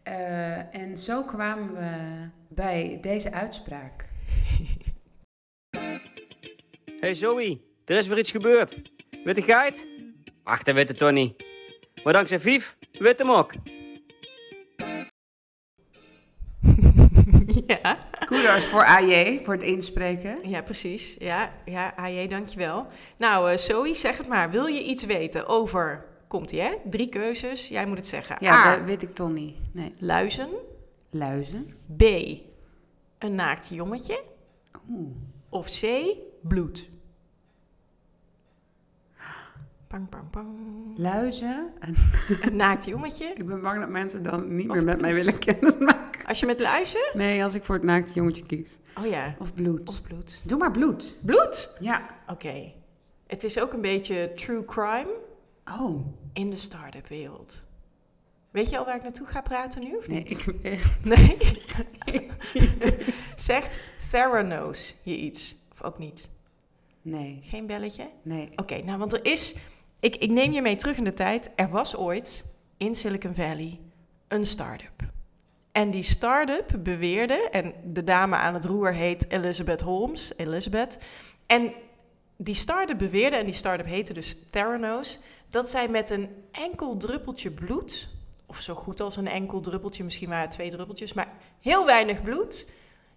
[0.03, 4.05] Eh, en zo kwamen we bij deze uitspraak.
[7.01, 8.83] Hey Zoe, er is weer iets gebeurd.
[9.25, 9.87] Witte geit?
[10.49, 11.45] Ach, dat weet het toch niet.
[12.05, 13.53] Maar dankzij Vief, weet hem ook.
[17.67, 17.99] ja.
[18.27, 20.49] Kudos voor AJ, voor het inspreken.
[20.49, 21.17] ja, precies.
[21.19, 22.87] Ja, ja AJ, dankjewel.
[23.17, 24.51] Nou, eh Zoe, zeg het maar.
[24.51, 26.05] Wil je iets weten over...
[26.29, 26.75] Komt-ie, hè?
[26.85, 27.69] Drie keuzes.
[27.69, 28.37] Jij moet het zeggen.
[28.41, 28.77] Ja, A.
[28.77, 29.57] dat weet ik toch niet.
[29.73, 29.95] Nee.
[29.99, 30.49] Luizen.
[31.11, 31.67] Luizen.
[31.97, 32.03] B.
[33.19, 34.23] Een naakt jongetje.
[34.91, 35.17] Oeh.
[35.49, 35.87] Of C.
[36.43, 36.89] Bloed.
[39.89, 40.49] Pang, pang, pang.
[40.97, 41.71] Luizen.
[41.79, 41.95] En
[42.51, 43.25] Een naakt jongetje.
[43.35, 46.27] ik ben bang dat mensen dan niet Of meer met mij willen kennismaken.
[46.27, 47.11] Als je met luizen...
[47.15, 48.79] Nee, als ik voor het naakte jongetje kies.
[48.99, 49.35] Oh ja.
[49.39, 49.89] Of bloed.
[49.89, 50.41] Of bloed.
[50.45, 51.15] Doe maar bloed.
[51.21, 51.77] Bloed?
[51.81, 52.07] Ja.
[52.27, 52.73] Oké.
[53.27, 55.11] Het is ook een beetje true crime
[55.81, 56.07] Oh.
[56.33, 57.67] in de start-up wereld.
[58.51, 60.31] Weet je al waar ik naartoe ga praten nu, of Nee, niet?
[60.47, 61.05] ik echt.
[61.05, 61.37] Nee?
[63.37, 63.81] Zegt
[64.11, 65.57] Theranos je iets?
[65.73, 66.29] Of ook niet?
[67.03, 67.39] Nee.
[67.43, 68.09] Geen belletje?
[68.23, 68.49] Nee.
[68.57, 69.55] Oké, nou, want er is...
[70.01, 71.51] Ik, ik neem je mee terug in de tijd.
[71.57, 72.47] Er was ooit
[72.77, 73.81] in Silicon Valley
[74.29, 75.03] een start-up.
[75.73, 77.49] En die start-up beweerde...
[77.51, 80.33] En de dame aan het roer heet Elizabeth Holmes.
[80.37, 80.99] Elizabeth.
[81.47, 81.73] En
[82.37, 85.21] die start-up beweerde, en die start-up heette dus Theranos...
[85.51, 88.09] dat zij met een enkel druppeltje bloed...
[88.47, 91.13] of zo goed als een enkel druppeltje, misschien waren het twee druppeltjes...
[91.13, 92.69] maar heel weinig bloed...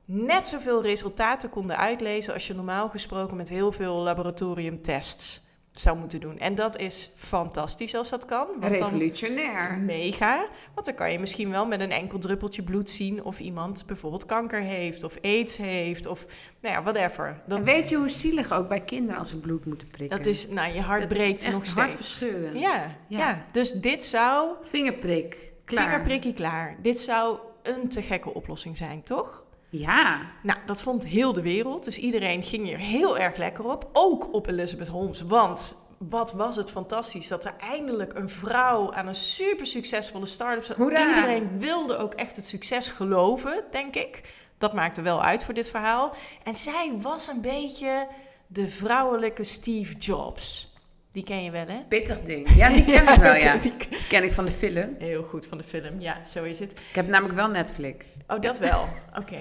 [0.06, 2.34] net zoveel resultaten konden uitlezen...
[2.34, 6.40] als je normaal gesproken met heel veel laboratoriumtests zou moeten doen.
[6.40, 8.48] En dat is fantastisch als dat kan.
[8.48, 9.78] Want dan Revolutionair.
[9.78, 10.48] mega.
[10.74, 14.26] Want dan kan je misschien wel met een enkel druppeltje bloed zien of iemand bijvoorbeeld
[14.26, 16.26] kanker heeft of aids heeft of
[16.62, 17.42] nou ja, whatever.
[17.48, 20.18] Dat, En weet je hoe zielig ook bij kinderen als ze bloed moeten prikken?
[20.18, 21.80] dat is, nou, je hart Dat breekt nog steeds.
[21.80, 22.60] hartverscheurend.
[22.60, 23.18] Ja, ja.
[23.20, 23.46] Ja.
[23.52, 25.50] dus dit zou, Vingerprik.
[25.66, 25.84] Klaar.
[25.84, 29.41] vingerprikkie klaar, dit zou een te gekke oplossing zijn, toch?
[29.72, 30.22] Ja.
[30.42, 31.84] Nou, dat vond heel de wereld.
[31.84, 33.90] Dus iedereen ging hier heel erg lekker op.
[33.94, 35.22] Ook op Elizabeth Holmes.
[35.22, 40.64] Want wat was het fantastisch dat er eindelijk een vrouw aan een super succesvolle start-up
[40.64, 40.76] zat.
[40.76, 41.08] Hoera!
[41.08, 44.22] Iedereen wilde ook echt het succes geloven, denk ik.
[44.58, 46.14] Dat maakte wel uit voor dit verhaal.
[46.44, 48.08] En zij was een beetje
[48.48, 50.71] de vrouwelijke Steve Jobs.
[51.12, 51.80] Die ken je wel, hè?
[51.88, 52.56] Pittig ding.
[52.56, 53.56] Ja, die ken ik wel, ja.
[53.58, 53.74] Die-
[54.10, 54.96] Ken ik van de film.
[55.00, 56.00] Heel goed van de film.
[56.00, 56.72] Ja, zo is het.
[56.72, 58.08] Ik heb namelijk wel Netflix.
[58.28, 58.88] Oh, dat wel.
[59.20, 59.40] Oké.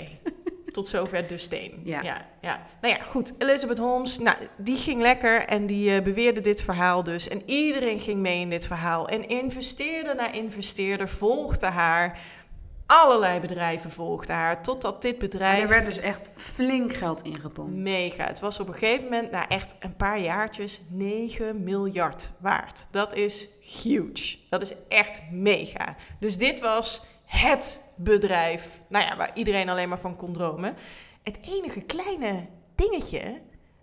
[0.73, 1.81] Tot zover de steen.
[1.85, 2.03] Ja.
[2.03, 2.27] ja.
[2.41, 2.66] ja.
[2.81, 3.33] Nou ja, goed.
[3.39, 7.29] Elizabeth Holmes, nou, die ging lekker en die eh, beweerde dit verhaal dus.
[7.29, 9.09] En iedereen ging mee in dit verhaal.
[9.09, 12.18] En investeerder na investeerder volgde haar.
[12.91, 14.62] Allerlei bedrijven volgden haar.
[14.62, 15.62] Totdat dit Maar bedrijf...
[15.62, 17.74] er werd dus echt flink geld ingepompt.
[17.74, 18.24] Mega.
[18.24, 22.86] Het was op een gegeven moment, na echt een paar jaartjes, 9 miljard waard.
[22.91, 23.49] Dat is
[23.82, 24.38] huge.
[24.49, 25.97] Dat is echt mega.
[26.20, 30.76] Dus dit was het bedrijf, nou ja, waar iedereen alleen maar van kon dromen.
[31.22, 33.41] Het enige kleine dingetje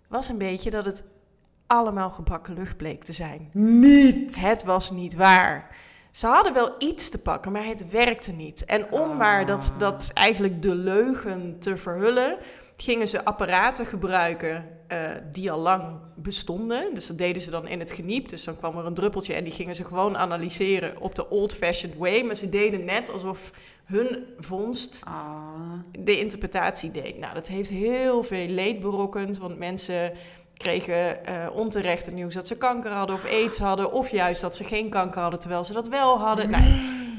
[0.08, 1.04] was een beetje dat het
[1.66, 3.50] allemaal gebakken lucht bleek te zijn.
[3.52, 4.40] Niet.
[4.40, 5.76] Het was niet waar.
[6.18, 8.64] Ze hadden wel iets te pakken, maar het werkte niet.
[8.64, 12.36] En om maar dat, dat eigenlijk de leugen te verhullen,
[12.76, 15.82] gingen ze apparaten gebruiken eh, die al lang
[16.14, 16.94] bestonden.
[16.94, 18.28] Dus dat deden ze dan in het geniep.
[18.28, 21.98] Dus dan kwam er een druppeltje en die gingen ze gewoon analyseren op de old-fashioned
[21.98, 22.22] way.
[22.22, 23.50] Maar ze deden net alsof
[23.84, 25.14] hun vondst Ah.
[25.98, 27.18] de interpretatie deed.
[27.18, 30.12] Nou, dat heeft heel veel leed berokkend, want mensen
[30.56, 34.56] kregen eh, onterecht het nieuws dat ze kanker hadden of aids hadden, of juist dat
[34.56, 36.50] ze geen kanker hadden terwijl ze dat wel hadden.
[36.50, 36.62] Nou,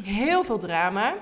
[0.04, 1.16] heel veel drama.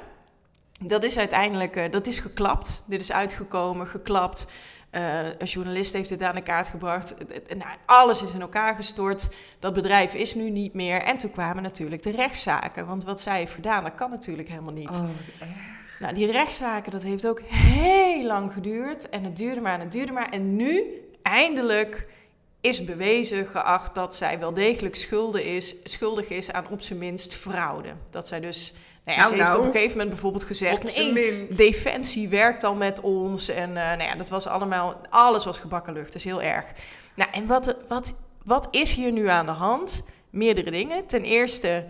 [0.82, 2.84] Dat is uiteindelijk, eh, dat is geklapt.
[2.86, 4.48] Dit is uitgekomen, geklapt.
[4.90, 7.10] Eh, een journalist heeft dit aan de kaart gebracht.
[7.18, 9.30] Het- het- nou, alles is in elkaar gestort.
[9.60, 11.02] Dat bedrijf is nu niet meer.
[11.02, 12.86] En toen kwamen natuurlijk de rechtszaken.
[12.86, 14.90] Want wat zij heeft gedaan, dat kan natuurlijk helemaal niet.
[14.90, 15.10] Oh, wat
[15.40, 15.50] erg.
[16.00, 19.10] Nou, die rechtszaken, dat heeft ook heel lang geduurd.
[19.10, 20.30] En het duurde maar en het duurde maar.
[20.30, 20.84] En nu,
[21.22, 22.08] eindelijk,
[22.62, 27.34] is bewezen geacht dat zij wel degelijk schuldig is, schuldig is aan op zijn minst
[27.34, 27.90] fraude.
[28.10, 28.74] Dat zij dus...
[29.08, 29.60] Nou ja, Nou, ze heeft nou.
[29.60, 30.98] op een gegeven moment bijvoorbeeld gezegd...
[31.14, 31.48] Nee.
[31.48, 33.50] Defensie werkt al met ons.
[33.50, 35.02] En eh, nou ja, dat was allemaal...
[35.10, 36.06] Alles was gebakken lucht.
[36.06, 36.66] Dat is heel erg.
[37.16, 40.04] Nou, en wat, wat, wat is hier nu aan de hand?
[40.30, 41.06] Meerdere dingen.
[41.06, 41.86] Ten eerste...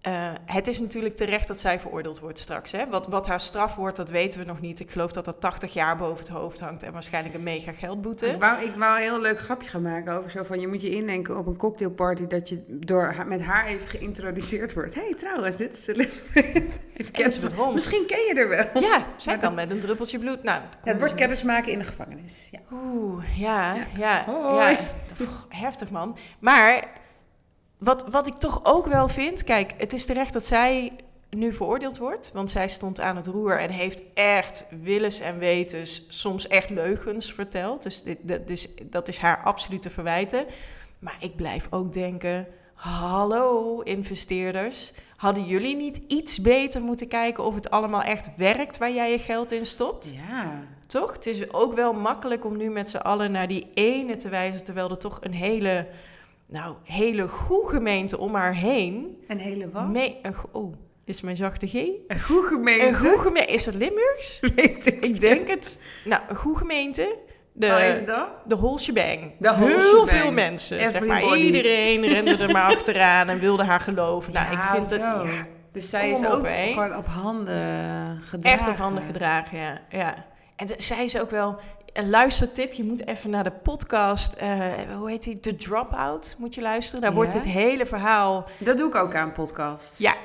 [0.00, 2.72] eh, het is natuurlijk terecht dat zij veroordeeld wordt straks.
[2.72, 2.88] Hè?
[2.88, 4.80] Wat, wat haar straf wordt, dat weten we nog niet.
[4.80, 8.26] Ik geloof dat dat 80 jaar boven het hoofd hangt en waarschijnlijk een mega geldboete.
[8.26, 10.60] Ik wou, ik wou een heel leuk grapje gaan maken over zo van...
[10.60, 12.26] je moet je indenken op een cocktailparty...
[12.26, 14.94] dat je door met haar even geïntroduceerd wordt.
[14.94, 16.56] Hé, hey, trouwens, dit is Elizabeth.
[16.96, 17.44] Even kennis.
[17.72, 18.82] Misschien ken je er wel.
[18.82, 20.42] Ja, zij kan met een druppeltje bloed.
[20.42, 22.48] Nou, Ja, het wordt kennis maken in de gevangenis.
[22.50, 22.58] Ja.
[22.72, 24.76] Oeh, ja, ja, ja.
[25.14, 26.16] Pff, heftig man.
[26.38, 26.84] Maar
[27.80, 30.92] wat, wat ik toch ook wel vind, kijk, het is terecht dat zij
[31.30, 36.04] nu veroordeeld wordt, want zij stond aan het roer en heeft echt willens en wetens
[36.08, 37.82] soms echt leugens verteld.
[37.82, 40.46] Dus dit, dat, dus dat is haar absolute verwijten.
[40.98, 47.54] Maar ik blijf ook denken, hallo investeerders, hadden jullie niet iets beter moeten kijken of
[47.54, 50.12] het allemaal echt werkt waar jij je geld in stopt?
[50.28, 50.64] Ja.
[50.86, 51.12] Toch?
[51.12, 54.64] Het is ook wel makkelijk om nu met z'n allen naar die ene te wijzen,
[54.64, 55.86] terwijl er toch een hele,
[56.50, 59.16] nou, hele goede gemeente om haar heen.
[59.28, 59.88] Een hele wat?
[59.88, 60.74] mee, een, oh,
[61.04, 61.72] is mijn zachte G?
[61.74, 62.86] Een goede gemeente.
[62.86, 63.52] Een goede gemeente.
[63.52, 64.40] Is dat Limburgs?
[64.54, 65.04] Weet ik.
[65.04, 65.80] Ik denk het.
[66.04, 67.16] Nou, een goede gemeente.
[67.52, 68.28] De, Wat is dat?
[68.46, 69.32] de whole shebang.
[69.38, 70.08] De whole Heel shebang.
[70.10, 70.90] veel mensen.
[70.90, 71.36] Zeg maar.
[71.36, 74.32] Iedereen rende er maar achteraan en wilde haar geloven.
[74.32, 75.24] Nou, ik Ja, vind het ja,
[75.72, 78.58] Dus zij is op, ook gewoon op handen gedragen.
[78.58, 79.78] echt op handen gedragen, ja.
[79.90, 80.14] ja.
[80.56, 81.58] En zij is ook wel...
[81.92, 85.40] Een luistertip, je moet even naar de podcast, eh, hoe heet die?
[85.40, 87.00] The Dropout, moet je luisteren.
[87.00, 88.48] Daar wordt dit hele verhaal...
[88.58, 89.98] Dat doe ik ook aan podcast.
[89.98, 90.16] Ja,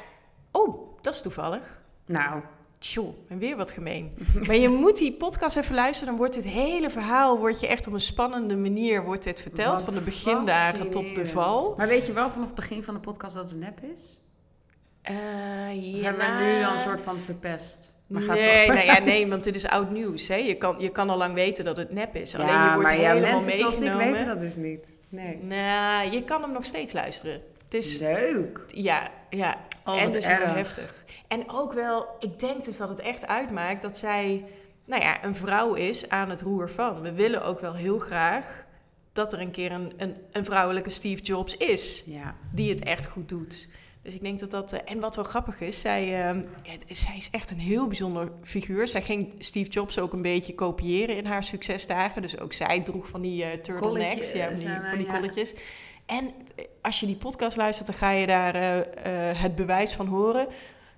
[0.51, 1.82] oh, dat is toevallig.
[2.05, 2.41] Nou,
[2.78, 4.18] Tjoh, en weer wat gemeen.
[4.47, 6.07] maar je moet die podcast even luisteren.
[6.07, 9.74] Dan wordt dit hele verhaal wordt je echt op een spannende manier wordt dit verteld.
[9.74, 11.74] wat van de begindagen tot de val.
[11.78, 14.20] Maar weet je wel vanaf het begin van de podcast dat het nep is?
[15.01, 17.95] Eh Of ja, hebben we nu dan een soort van verpest?
[18.08, 20.28] Maar ga nee, toch nou ja, nee, want dit is oud nieuws.
[20.28, 20.36] Hè?
[20.36, 22.36] Je, kan, je kan al lang weten dat het nep is.
[22.36, 24.12] Alleen je wordt maar ja, helemaal mensen zoals ik meegenomen.
[24.12, 24.97] weten dat dus niet.
[25.10, 25.38] Nee.
[25.41, 27.41] Nou, je kan hem nog steeds luisteren.
[27.64, 28.60] Het is, Leuk.
[28.68, 29.58] ja, ja.
[29.86, 31.03] Oh, en dus heel heftig.
[31.28, 34.43] En ook wel, ik denk dus dat het echt uitmaakt dat zij,
[34.86, 37.01] nou ja, een vrouw is aan het roer van.
[37.01, 38.66] We willen ook wel heel graag
[39.14, 42.36] dat er een keer een, een, een vrouwelijke Steve Jobs is Ja.
[42.51, 43.68] die het echt goed doet.
[44.06, 44.72] Dus ik denk dat dat...
[44.74, 48.32] eh, en wat wel grappig is, zij, eh, het- zij is echt een heel bijzonder
[48.43, 48.88] figuur.
[48.88, 52.22] Zij ging Steve Jobs ook een beetje kopiëren in haar succesdagen.
[52.22, 55.14] Dus ook zij droeg van die eh turtlenecks, ja, van die, zijn, van die ja.
[55.14, 55.53] kolletjes.
[56.06, 58.80] En eh, als je die podcast luistert, dan ga je daar eh,
[59.30, 60.47] eh, het bewijs van horen.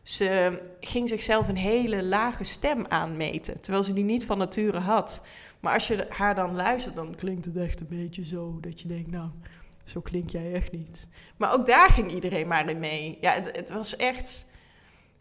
[0.03, 5.22] Ze ging zichzelf een hele lage stem aanmeten, terwijl ze die niet van nature had.
[5.60, 8.88] Maar als je haar dan luistert, dan klinkt het echt een beetje zo dat je
[8.88, 9.30] denkt, nou,
[9.88, 11.07] zo klink jij echt niet.
[11.38, 13.17] Maar ook daar ging iedereen maar in mee.
[13.21, 14.45] Ja, het, het was echt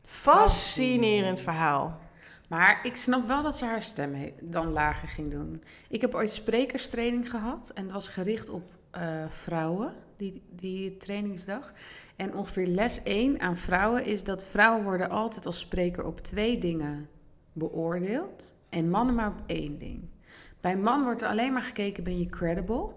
[0.02, 1.98] fascinerend verhaal.
[2.48, 5.62] Maar ik snap wel dat ze haar stem dan lager ging doen.
[5.88, 11.72] Ik heb ooit sprekerstraining gehad en dat was gericht op eh, vrouwen, die, die trainingsdag.
[12.16, 16.58] En ongeveer les 1 aan vrouwen is dat vrouwen worden altijd als spreker op twee
[16.58, 17.08] dingen
[17.52, 20.08] beoordeeld en mannen maar op één ding.
[20.60, 22.90] Bij man wordt er alleen maar gekeken, ben je credible?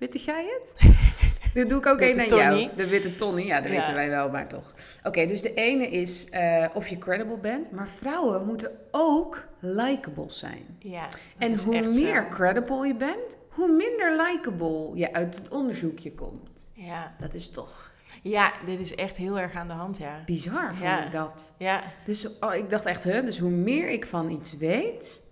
[0.00, 0.74] Weet jij het?
[1.54, 2.76] Dit doe ik ook Witte één aan jou.
[2.76, 3.76] De witte Tony, ja, dat Ja.
[3.76, 4.74] weten wij wel, maar toch.
[5.04, 10.30] Oké, dus de ene is eh, of je credible bent, maar vrouwen moeten ook likable
[10.30, 10.76] zijn.
[10.78, 12.28] Ja, En hoe meer zo.
[12.30, 16.70] credible je bent, hoe minder likable je uit het onderzoekje komt.
[16.72, 17.14] Ja.
[17.18, 17.88] Dat is toch
[18.22, 20.22] ja, dit is echt heel erg aan de hand, ja.
[20.26, 21.04] bizar, vind Ja.
[21.04, 21.52] ik dat.
[21.58, 25.22] Ja, Dus oh, ik dacht echt, hè, dus hoe meer ik van iets weet,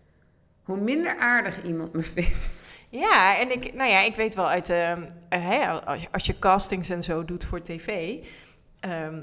[0.62, 2.66] hoe minder aardig iemand me vindt.
[2.88, 4.68] Ja, en ik, nou ja, ik weet wel uit,
[5.28, 5.68] hè,
[6.12, 8.14] als, je, castings en zo doet voor tv,
[8.80, 9.18] ehm,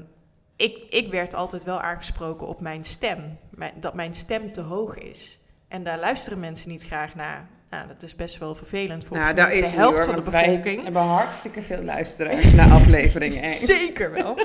[0.55, 3.37] ik, ik werd altijd wel aangesproken op mijn stem.
[3.49, 5.39] Mijn- dat mijn stem te hoog is.
[5.67, 7.47] En daar luisteren mensen niet graag naar.
[7.69, 10.31] Nou, dat is best wel vervelend voor Nou, daar is de helft hoor, van de
[10.31, 10.83] wij bevolking.
[10.83, 13.49] hebben hartstikke veel luisteraars naar aflevering 1.
[13.75, 14.37] Zeker wel.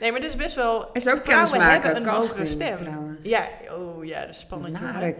[0.00, 0.92] Nee, maar het is best wel...
[0.92, 2.74] Is ook Vrouwen hebben een hogere stem.
[2.74, 3.18] trouwens.
[3.22, 4.80] Ja, oh ja, dat is spannend.
[4.80, 5.16] Nare,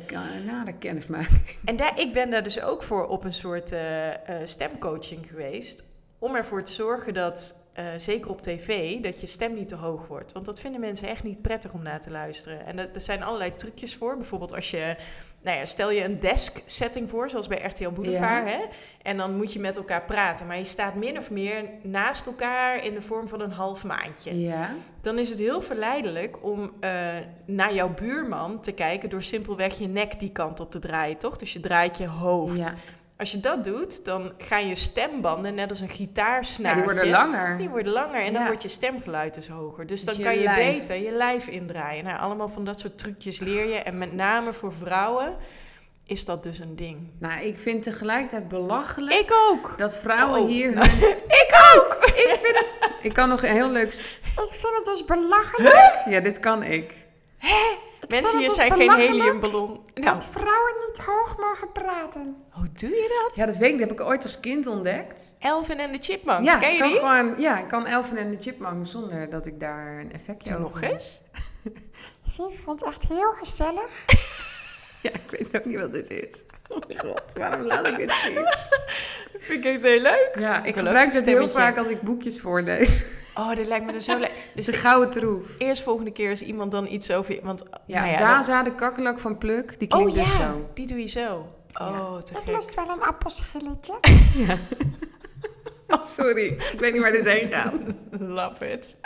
[0.46, 1.40] nare kennismaking.
[1.64, 5.84] En daar, ik ben daar dus ook voor op een soort eh, eh, stemcoaching geweest.
[6.18, 10.06] Om ervoor te zorgen dat, eh, zeker op tv, dat je stem niet te hoog
[10.06, 10.32] wordt.
[10.32, 12.66] Want dat vinden mensen echt niet prettig om naar te luisteren.
[12.66, 14.16] En er zijn allerlei trucjes voor.
[14.16, 14.96] Bijvoorbeeld als je,
[15.42, 18.44] nou ja, stel je een desk setting voor, zoals bij RTL Boulevard.
[18.44, 18.50] Ja.
[18.50, 18.64] Hè?
[19.02, 20.46] En dan moet je met elkaar praten.
[20.46, 24.40] Maar je staat min of meer naast elkaar in de vorm van een half maandje
[24.40, 24.74] Ja.
[25.00, 26.90] dan is het heel verleidelijk om eh,
[27.44, 31.36] naar jouw buurman te kijken door simpelweg je nek die kant op te draaien, toch?
[31.36, 32.56] Dus je draait je hoofd.
[32.56, 32.74] Ja.
[33.18, 37.10] Als je dat doet, dan gaan je stembanden, net als een ja, gitaarsnaartje, die worden
[37.10, 37.58] langer.
[37.58, 38.46] die worden langer en dan Ja.
[38.46, 39.86] wordt je stemgeluid dus hoger.
[39.86, 40.78] Dus dan Dus je kan je lijf.
[40.80, 42.04] beter je lijf indraaien.
[42.04, 43.74] Nou, allemaal van dat soort trucjes leer je.
[43.78, 45.36] En met name voor vrouwen
[46.06, 47.10] is dat dus een ding.
[47.18, 49.74] Nou, ik vind tegelijkertijd belachelijk Ik ook!
[49.78, 50.48] dat vrouwen Oh.
[50.48, 51.08] hier hun...
[51.28, 51.94] Ik ook!
[52.24, 52.74] ik vind het...
[53.02, 53.94] Ik kan nog een heel leuk...
[54.36, 56.94] Ik vind het dus belachelijk Ja, dit kan ik.
[58.08, 59.80] Mensen, hier zijn geen heliumballon.
[59.94, 62.36] Nou, dat vrouwen niet hoog mogen praten.
[62.50, 63.36] hoe doe je dat?
[63.36, 63.78] Ja, dat weet ik.
[63.78, 65.36] Dat heb ik ooit als kind ontdekt.
[65.38, 66.98] Elvin en de Chipmunks, ja, ken ik je kan die?
[66.98, 67.34] gewoon...
[67.38, 70.80] Ja, ik kan Elfen en de Chipmunk zonder dat ik daar een effectje over nog
[70.80, 70.92] heb.
[70.92, 71.20] eens.
[72.38, 73.90] Ik vond het echt heel gezellig.
[75.02, 76.42] Ja, ik weet ook niet wat dit is.
[76.68, 78.34] Oh mijn god, waarom laat ik dit zien?
[78.34, 78.58] Dat
[79.48, 80.30] vind ik echt heel leuk.
[80.38, 83.04] Ja, ik gebruik dit heel vaak als ik boekjes voorlees.
[83.34, 84.30] Oh, dit lijkt me er zo leuk.
[84.54, 85.46] Dus De de gouden troef.
[85.58, 87.38] eerst volgende keer is iemand dan iets over...
[87.42, 90.68] Want, Ja, nou Zaza, de kakkelak van Pluk, die dan- klinkt Oh dus ja, zo.
[90.74, 91.52] die doe je zo.
[91.80, 92.54] Oh, te Ik gek.
[92.56, 93.94] lust wel een appelschilletje.
[95.88, 97.72] Oh, sorry, ik weet niet waar dit heen gaat.
[98.18, 98.96] Love it.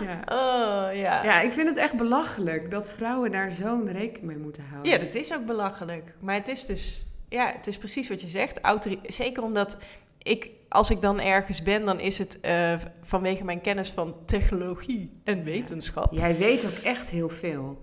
[0.00, 0.20] Ja.
[0.28, 1.24] Oh, ja.
[1.24, 4.92] ja, ik vind het echt belachelijk dat vrouwen daar zo'n rekening mee moeten houden.
[4.92, 6.14] Ja, dat is ook belachelijk.
[6.20, 7.06] Maar het is dus...
[7.28, 8.60] Ja, het is precies wat je zegt.
[8.60, 9.76] Autori- Zeker omdat
[10.18, 10.50] ik...
[10.68, 15.44] Als ik dan ergens ben, dan is het eh, vanwege mijn kennis van technologie en
[15.44, 16.12] wetenschap.
[16.12, 17.78] Jij weet ook echt heel veel.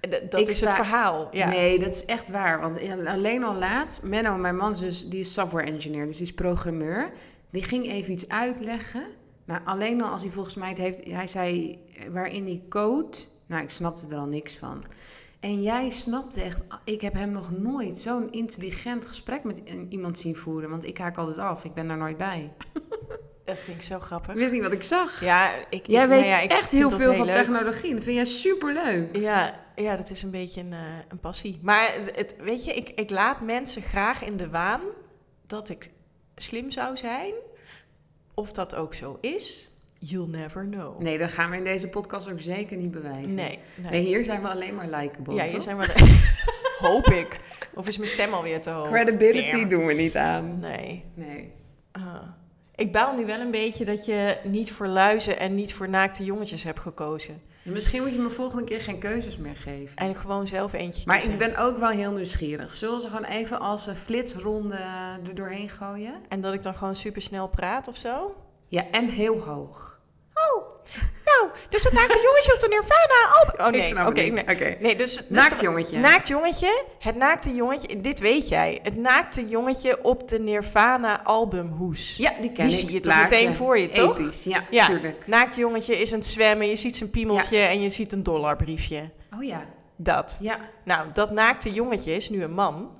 [0.00, 1.28] D- Dat Ik is sta- het verhaal.
[1.32, 1.48] Ja.
[1.48, 2.60] Nee, dat is echt waar.
[2.60, 3.54] Want alleen al
[4.02, 7.12] Menno, mijn man, is dus, die is software engineer, dus die is programmeur.
[7.50, 9.06] Die ging even iets uitleggen.
[9.46, 13.16] Nou, alleen al als hij volgens mij het heeft, hij zei eh, waarin hij code.
[13.46, 14.84] Nou, ik snapte er al niks van.
[15.40, 20.36] En jij snapte echt, ik heb hem nog nooit zo'n intelligent gesprek met iemand zien
[20.36, 20.70] voeren.
[20.70, 22.52] Want ik haak altijd af, ik ben daar nooit bij.
[23.44, 24.32] Dat vind ik zo grappig.
[24.32, 25.20] Ik wist niet wat ik zag.
[25.20, 27.34] Ja, ik, Jij ik- weet nou ja, ik echt heel veel van leuk.
[27.34, 27.94] technologie.
[27.94, 29.16] Dat vind jij superleuk.
[29.16, 30.78] Ja, ja, dat is een beetje een, eh,
[31.08, 31.58] een passie.
[31.62, 34.80] Maar het, weet je, ik, ik laat mensen graag in de waan
[35.46, 35.90] dat ik
[36.36, 37.32] slim zou zijn.
[38.36, 41.00] Of dat ook zo is, you'll never know.
[41.00, 43.34] Nee, dat gaan we in deze podcast ook zeker niet bewijzen.
[43.34, 43.58] nee.
[43.74, 43.90] nee.
[43.90, 45.34] Nee, hier zijn we alleen maar likable.
[45.34, 45.52] ja, toch?
[45.52, 46.14] hier zijn we...
[46.88, 47.40] Hoop ik.
[47.74, 48.88] Of is mijn stem alweer te hoog?
[48.88, 49.68] Credibility Damn.
[49.68, 50.60] doen we niet aan.
[50.60, 51.04] Nee.
[51.14, 51.52] Nee.
[51.92, 52.22] Ah.
[52.74, 56.24] Ik baal nu wel een beetje dat je niet voor luizen en niet voor naakte
[56.24, 57.42] jongetjes hebt gekozen.
[57.66, 59.96] En misschien moet je me volgende keer geen keuzes meer geven.
[59.96, 61.32] En gewoon zelf eentje Maar kiezen.
[61.32, 62.74] ik ben ook wel heel nieuwsgierig.
[62.74, 64.76] Zullen ze gewoon even als een flitsronde
[65.26, 66.14] er doorheen gooien?
[66.28, 68.34] En dat ik dan gewoon super snel praat of zo?
[68.68, 69.95] Ja, en heel hoog.
[70.54, 70.70] Oh,
[71.24, 73.66] nou, dus dat naakte jongetje op de Nirvana album.
[73.66, 74.20] Oh nee, oké.
[74.22, 74.46] het niet.
[74.46, 74.54] nee.
[74.56, 74.76] Oké.
[74.82, 75.98] Nee, dus, dus Naakt de- jongetje.
[75.98, 76.84] Naakt jongetje.
[76.98, 78.78] Het naakte jongetje, dit weet jij.
[78.82, 82.16] Het naakte jongetje op de Nirvana albumhoes.
[82.16, 82.84] Ja, die ken Die ik.
[82.86, 84.18] zie je toch meteen voor je, toch?
[84.18, 84.86] Episch, ja, Ja.
[84.86, 85.26] tuurlijk.
[85.26, 89.10] Naakt jongetje is aan het zwemmen, je ziet zijn piemeltje en je ziet een dollarbriefje.
[89.36, 89.64] Oh ja.
[89.98, 90.36] Dat.
[90.40, 92.90] Ja, Nou, dat naakte jongetje is nu een man.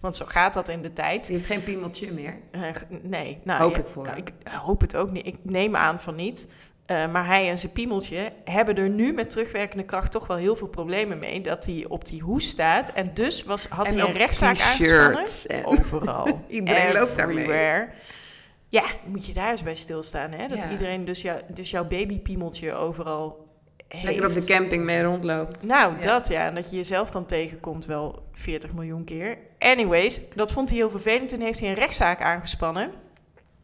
[0.00, 1.24] Want zo gaat dat in de tijd.
[1.26, 2.34] die heeft geen piemeltje meer.
[2.50, 2.60] Eh,
[3.02, 5.26] nee, nou, Hoop ja, ik voor nou, ik hoop het ook niet.
[5.26, 6.48] Ik neem aan van niet.
[6.86, 10.56] Eh, maar hij en zijn piemeltje hebben er nu met terugwerkende kracht toch wel heel
[10.56, 11.40] veel problemen mee.
[11.40, 12.92] Dat hij op die hoes staat.
[12.92, 15.26] En dus was, had En hij een rechtszaak aangespannen.
[15.46, 16.40] en- Overal.
[16.48, 17.36] Iedereen loopt daarmee.
[17.36, 17.88] Everywhere.
[18.68, 20.30] Ja, moet je daar eens bij stilstaan.
[20.32, 20.48] Hè?
[20.48, 20.70] Dat Ja.
[20.70, 23.48] iedereen dus, jou, dus jouw babypiemeltje overal
[23.88, 24.04] heeft.
[24.04, 25.66] Lekker op de camping mee rondloopt.
[25.66, 26.00] Nou, Ja.
[26.00, 26.46] dat ja.
[26.46, 29.38] En dat je jezelf dan tegenkomt wel 40 miljoen keer.
[29.60, 31.28] Anyways, dat vond hij heel vervelend.
[31.28, 32.92] Toen heeft hij een rechtszaak aangespannen.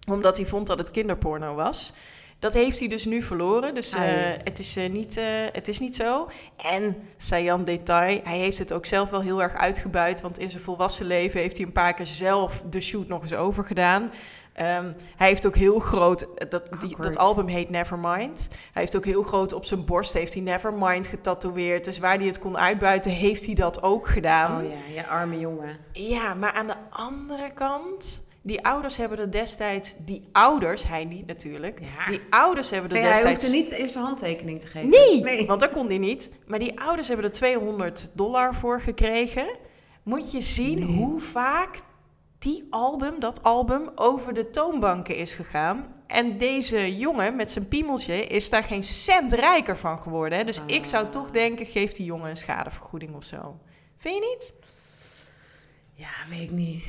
[0.09, 1.93] Omdat hij vond dat het kinderporno was.
[2.39, 3.75] Dat heeft hij dus nu verloren.
[3.75, 4.03] Dus eh,
[4.45, 6.31] het, is, eh, niet, eh, het is niet zo.
[6.57, 10.21] En, saillant detail, hij heeft het ook zelf wel heel erg uitgebuit.
[10.21, 13.35] Want in zijn volwassen leven heeft hij een paar keer zelf de shoot nog eens
[13.35, 14.11] overgedaan.
[14.57, 18.49] Ehm, hij heeft ook heel groot, dat, die, dat album heet Nevermind.
[18.73, 21.85] Hij heeft ook heel groot op zijn borst, heeft hij Nevermind getatoeëerd.
[21.85, 24.65] Dus waar hij het kon uitbuiten, heeft hij dat ook gedaan.
[24.65, 25.77] Oh ja, ja, arme jongen.
[25.93, 31.27] Ja, maar aan de andere kant, Die ouders hebben er destijds, die ouders, hij niet
[31.27, 32.11] natuurlijk, Ja.
[32.11, 33.45] die ouders hebben er Nee, hij destijds...
[33.45, 34.89] hoefde niet eerst een handtekening te geven.
[34.89, 35.47] Nee, nee.
[35.47, 36.31] want dat kon hij niet.
[36.47, 39.47] Maar die ouders hebben er 200 dollar voor gekregen.
[40.03, 40.97] Moet je zien Nee.
[40.97, 41.79] hoe vaak
[42.39, 45.95] die album, dat album, over de toonbanken is gegaan.
[46.07, 50.39] En deze jongen met zijn piemeltje is daar geen cent rijker van geworden.
[50.39, 50.45] Hè?
[50.45, 51.11] Dus ik zou Ah.
[51.11, 53.59] toch denken, geef die jongen een schadevergoeding of zo.
[53.97, 54.55] Vind je niet?
[55.93, 56.84] Ja, weet ik niet.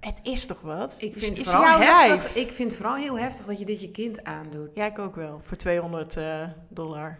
[0.00, 0.96] Het is toch wat?
[0.98, 3.90] Ik Het vind, is vooral heftig, ik vind vooral heel heftig dat je dit je
[3.90, 4.70] kind aandoet.
[4.74, 5.40] Ja, ik ook wel.
[5.44, 7.18] Voor 200 eh, dollar.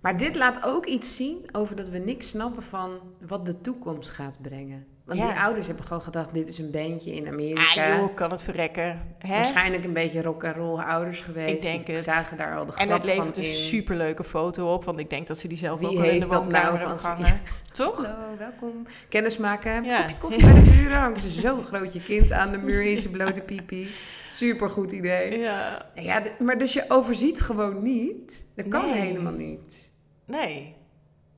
[0.00, 4.10] Maar dit laat ook iets zien over dat we niks snappen van wat de toekomst
[4.10, 4.86] gaat brengen.
[5.04, 5.26] Want Ja.
[5.32, 7.90] die ouders hebben gewoon gedacht, dit is een bandje in Amerika.
[7.92, 9.00] Ah joh, kan het verrekken.
[9.18, 9.28] Hè?
[9.34, 11.54] Waarschijnlijk een beetje rock and roll ouders geweest.
[11.54, 12.04] Ik denk Die het.
[12.04, 15.10] zagen daar al de En grap het levert van een superleuke foto op, want ik
[15.10, 17.00] denk dat ze die zelf Wie ook wel in de nou woonkamer van zich?
[17.00, 17.40] gehangen.
[17.72, 18.06] Toch?
[18.06, 18.86] Hallo, welkom.
[19.08, 19.84] Kennis maken.
[19.84, 20.00] Ja.
[20.00, 20.96] Kopje koffie bij de buren.
[20.98, 23.88] Hangt ze zo groot je kind aan de muur in zijn blote pipi.
[24.30, 25.38] Super goed idee.
[25.38, 25.86] Ja.
[25.94, 28.46] Ja, maar dus je overziet gewoon niet.
[28.56, 29.00] Dat kan Nee.
[29.00, 29.92] helemaal niet.
[30.24, 30.74] Nee.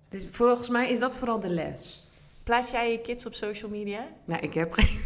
[0.08, 2.05] Dus volgens mij is dat vooral de les.
[2.46, 4.06] Plaats jij je kids op social media?
[4.24, 5.00] Nou, ik heb geen...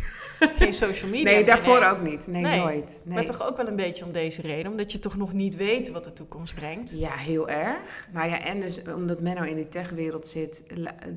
[0.57, 1.89] Geen social media Nee, daarvoor nee.
[1.89, 2.27] ook niet.
[2.27, 2.61] Nee, Nee.
[2.61, 3.01] nooit.
[3.05, 3.15] Nee.
[3.15, 5.91] Maar toch ook wel een beetje om deze reden, omdat je toch nog niet weet
[5.91, 6.99] wat de toekomst brengt.
[6.99, 8.09] Ja, heel erg.
[8.13, 10.65] Nou ja, en dus omdat Menno in die techwereld zit,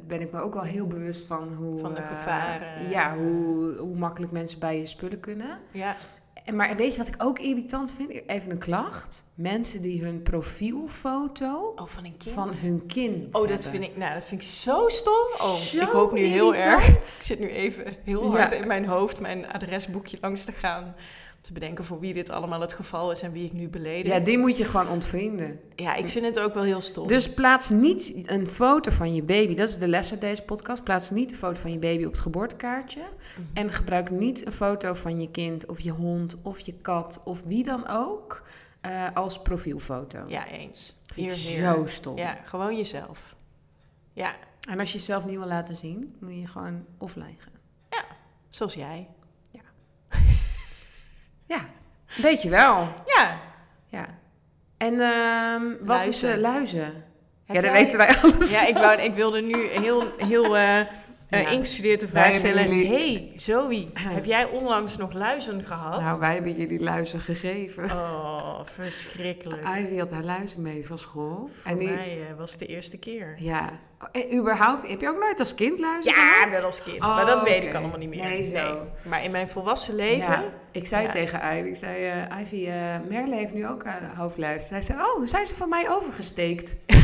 [0.07, 1.79] ben ik me ook wel heel bewust van hoe...
[1.79, 2.89] Van de eh, gevaren.
[2.89, 5.59] ja, hoe, hoe makkelijk mensen bij je spullen kunnen.
[5.71, 5.95] Ja.
[6.43, 8.27] En, maar weet je wat ik ook irritant vind?
[8.27, 9.23] Even een klacht.
[9.35, 12.35] Mensen die hun profielfoto Oh, van een kind?
[12.35, 15.27] van hun kind Oh, dat vind ik, nou, dat vind ik zo stom.
[15.41, 16.87] Oh, Zo ik hoop nu heel erg.
[16.87, 18.57] Ik zit nu even heel hard Ja.
[18.57, 20.95] in mijn hoofd mijn adresboekje langs te gaan.
[21.43, 24.13] Te bedenken voor wie dit allemaal het geval is en wie ik nu beledig.
[24.13, 25.59] Ja, die moet je gewoon ontvrienden.
[25.75, 27.07] Ja, ik vind het ook wel heel stom.
[27.07, 29.55] Dus plaats niet een foto van je baby.
[29.55, 30.83] Dat is de les uit deze podcast.
[30.83, 32.99] Plaats niet de foto van je baby op het geboortekaartje.
[33.01, 33.41] Mhm.
[33.53, 37.43] En gebruik niet een foto van je kind of je hond of je kat of
[37.43, 38.43] wie dan ook
[38.81, 40.19] eh, als profielfoto.
[40.27, 40.95] Ja, eens.
[41.15, 41.73] Hier, hier.
[41.73, 42.17] zo stom.
[42.17, 43.35] Ja, gewoon jezelf.
[44.13, 44.35] Ja,
[44.69, 47.51] En als je jezelf niet wil laten zien, moet je gewoon offline gaan.
[48.49, 49.07] zoals jij.
[49.51, 49.61] Ja,
[52.15, 52.87] weet je wel.
[53.05, 53.39] Ja.
[53.87, 54.05] Ja.
[54.77, 56.29] En ehm, wat Luizen.
[56.29, 56.83] is eh, luizen?
[57.45, 58.51] Heb ja, dat jij- weten wij alles.
[58.51, 60.79] Ja, ik, wou, ik wilde nu heel, heel eh
[61.33, 61.49] eh, Ja.
[61.49, 62.75] ingestudeerd vraag hebben stellen.
[62.77, 66.01] jullie- hey, Zoe, heb jij onlangs nog luizen gehad?
[66.01, 67.83] Nou, wij hebben jullie luizen gegeven.
[67.91, 69.67] Oh, verschrikkelijk.
[69.79, 71.49] Ivy had haar luizen mee van school.
[71.61, 73.35] Voor en die, mij eh, was het de eerste keer.
[73.37, 73.69] Ja.
[74.11, 76.51] En überhaupt, heb je ook nooit als kind luizen Ja, gehad?
[76.53, 76.97] wel als kind.
[77.03, 77.65] Oh, maar dat weet oké.
[77.67, 78.23] ik allemaal niet meer.
[78.23, 78.81] Nee, zo.
[79.09, 80.31] Maar in mijn volwassen leven...
[80.31, 81.09] Ja, ik zei Ja.
[81.09, 82.69] tegen Ivy, ik zei, eh, Ivy,
[83.09, 84.67] Merle heeft nu ook uh, hoofdluis.
[84.67, 86.75] Zij zei, oh, zijn ze van mij overgesteekt?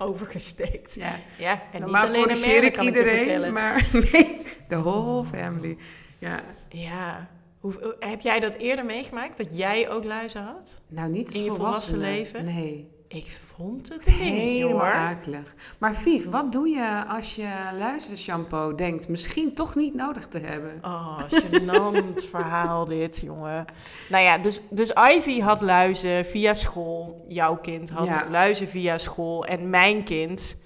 [0.00, 0.94] Overgesteekt.
[0.94, 3.52] Ja, Ja, en normaal niet alleen een corrigeer ik ik iedereen, vertellen.
[3.52, 5.76] maar nee, de whole family.
[6.18, 7.28] Ja, Ja.
[7.60, 9.36] Hoe, heb jij dat eerder meegemaakt?
[9.36, 10.80] Dat jij ook luizen had?
[10.88, 12.44] nou niet In je volwassen leven?
[12.44, 14.92] Nee, Ik vond het een dingetje helemaal hoor.
[14.92, 15.54] akelig.
[15.78, 17.48] Maar Vief, wat doe je als je
[17.78, 20.78] luizershampoo denkt misschien toch niet nodig te hebben?
[20.82, 23.64] Oh, gênant verhaal dit, jongen.
[24.08, 27.24] Nou ja, dus, dus Ivy had luizen via school.
[27.28, 28.26] Jouw kind had Ja.
[28.30, 29.44] luizen via school.
[29.44, 30.56] En mijn kind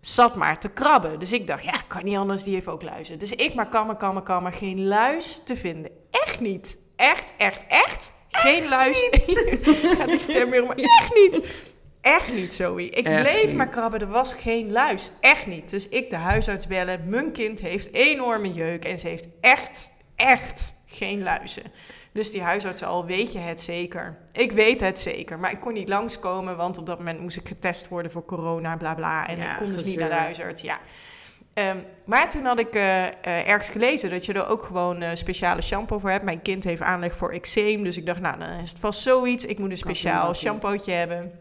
[0.00, 1.18] zat maar te krabben.
[1.18, 3.18] Dus ik dacht, ja, kan niet anders, die heeft ook luizen.
[3.18, 4.52] Dus ik maar kammen, kammen, kammen.
[4.52, 5.90] Geen luis te vinden.
[6.10, 6.78] Echt niet.
[6.96, 8.12] Echt, echt, echt.
[8.28, 9.08] Geen luis.
[9.96, 11.72] Gaat die stem weer maar echt niet.
[12.04, 12.90] Echt niet, Zoe.
[12.90, 13.54] Ik Echt bleef niet.
[13.54, 14.00] maar krabben.
[14.00, 15.10] Er was geen luis.
[15.20, 15.70] Echt niet.
[15.70, 17.08] Dus ik de huisarts bellen.
[17.08, 18.84] Mijn kind heeft enorme jeuk.
[18.84, 21.62] En ze heeft echt, echt geen luizen.
[22.12, 24.18] Dus die huisarts al, weet je het zeker?
[24.32, 25.38] Ik weet het zeker.
[25.38, 28.76] Maar ik kon niet langskomen, want op dat moment moest ik getest worden voor corona,
[28.76, 29.28] bla bla.
[29.28, 30.78] En Ja, ik kon dus niet naar de huisarts, ja.
[31.54, 33.12] Ehm, maar toen had ik eh, eh,
[33.48, 36.24] ergens gelezen dat je er ook gewoon eh, speciale shampoo voor hebt.
[36.24, 39.44] Mijn kind heeft aanleg voor eczeem, dus ik dacht, nou, dan is het vast zoiets.
[39.44, 40.40] Ik moet een speciaal Kappie.
[40.40, 41.32] shampootje hebben.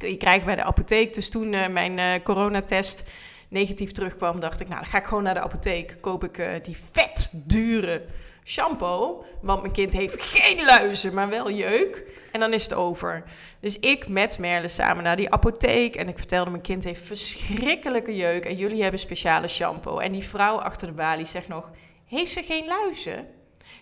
[0.00, 1.14] Kun je krijgen bij de apotheek.
[1.14, 3.10] Dus toen eh, mijn eh, coronatest
[3.48, 5.96] negatief terugkwam, dacht ik, nou, dan ga ik gewoon naar de apotheek.
[6.00, 8.04] Koop ik eh, die vet dure
[8.44, 9.24] shampoo.
[9.40, 12.04] Want mijn kind heeft geen luizen, maar wel jeuk.
[12.32, 13.24] En dan is het over.
[13.60, 15.96] Dus ik met Merle samen naar die apotheek.
[15.96, 18.44] En ik vertelde, mijn kind heeft verschrikkelijke jeuk.
[18.44, 19.98] En jullie hebben speciale shampoo.
[19.98, 21.70] En die vrouw achter de balie zegt nog,
[22.06, 23.26] heeft ze geen luizen?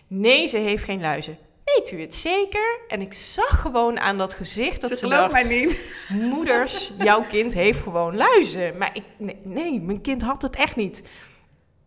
[0.07, 1.37] Nee, ze heeft geen luizen.
[1.75, 2.79] Weet u het zeker?
[2.87, 5.31] En ik zag gewoon aan dat gezicht dat Ze ze, dacht...
[5.31, 5.79] mij niet.
[6.33, 8.77] Moeders, jouw kind heeft gewoon luizen.
[8.77, 11.03] Maar ik, nee, nee, mijn kind had het echt niet.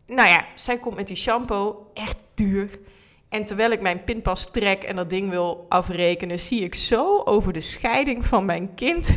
[0.06, 2.78] Nou ja, zij komt met die shampoo, echt duur.
[3.28, 7.52] En terwijl ik mijn pinpas trek en dat ding wil afrekenen, zie ik zo over
[7.52, 9.08] de scheiding van mijn kind.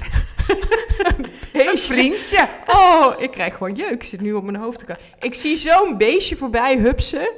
[1.04, 2.48] een Een vriendje.
[2.68, 3.92] Oh, ik krijg gewoon jeuk.
[3.92, 5.06] Ik zit nu op mijn hoofd te kijken.
[5.20, 7.30] Ik zie zo'n beestje voorbij hupsen.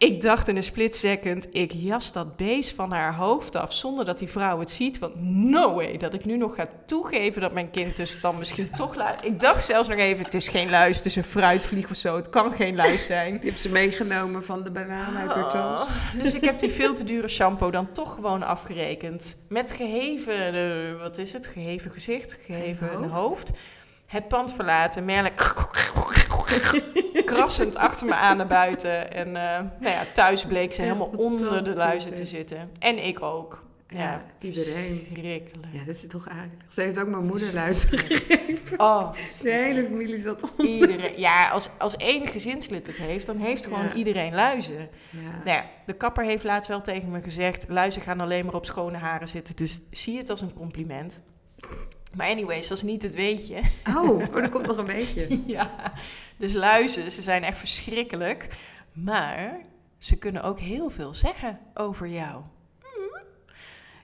[0.00, 4.04] Ik dacht in een split second, ik jas dat beest van haar hoofd af zonder
[4.04, 4.98] dat die vrouw het ziet.
[4.98, 8.70] Want no way dat ik nu nog ga toegeven dat mijn kind dus dan misschien
[8.74, 9.24] toch luistert.
[9.26, 12.16] Ik dacht zelfs nog even, het is geen luis, het is een fruitvlieg of zo.
[12.16, 13.38] Het kan geen luis zijn.
[13.42, 15.80] Je hebt ze meegenomen van de banaan uit haar tas.
[15.80, 19.36] Oh, dus ik heb die veel te dure shampoo dan toch gewoon afgerekend.
[19.48, 21.46] Met geheven, eh, wat is het?
[21.46, 23.50] Geheven gezicht, geheven Geheven hoofd.
[24.06, 25.32] Het pand verlaten, Merle
[27.24, 29.12] krassend achter me aan naar buiten.
[29.12, 32.70] En eh, nou ja, thuis bleek ze Echt helemaal onder de luizen te zitten.
[32.78, 33.68] En ik ook.
[33.88, 34.72] Ja, Ja, iedereen.
[34.72, 35.48] Verschrikkelijk.
[35.72, 36.62] Ja, dat is toch eigenlijk.
[36.68, 38.20] Ze heeft ook mijn moeder luisteren.
[38.76, 40.64] Oh, De hele familie zat om.
[40.66, 41.18] iedereen.
[41.20, 43.92] Ja, als, als één gezinslid het heeft, dan heeft gewoon Ja.
[43.94, 44.88] iedereen luizen.
[45.10, 45.20] Ja.
[45.44, 48.66] Nou ja, de kapper heeft laatst wel tegen me gezegd: luizen gaan alleen maar op
[48.66, 49.56] schone haren zitten.
[49.56, 51.22] Dus zie het als een compliment.
[52.16, 53.60] Maar anyways, dat is niet het weetje.
[53.96, 55.40] Oh, oh, er komt nog een beetje.
[55.46, 55.70] ja,
[56.40, 58.48] dus luizen, ze zijn echt verschrikkelijk.
[58.92, 59.60] Maar
[59.98, 62.42] ze kunnen ook heel veel zeggen over jou.
[62.80, 63.18] Hm.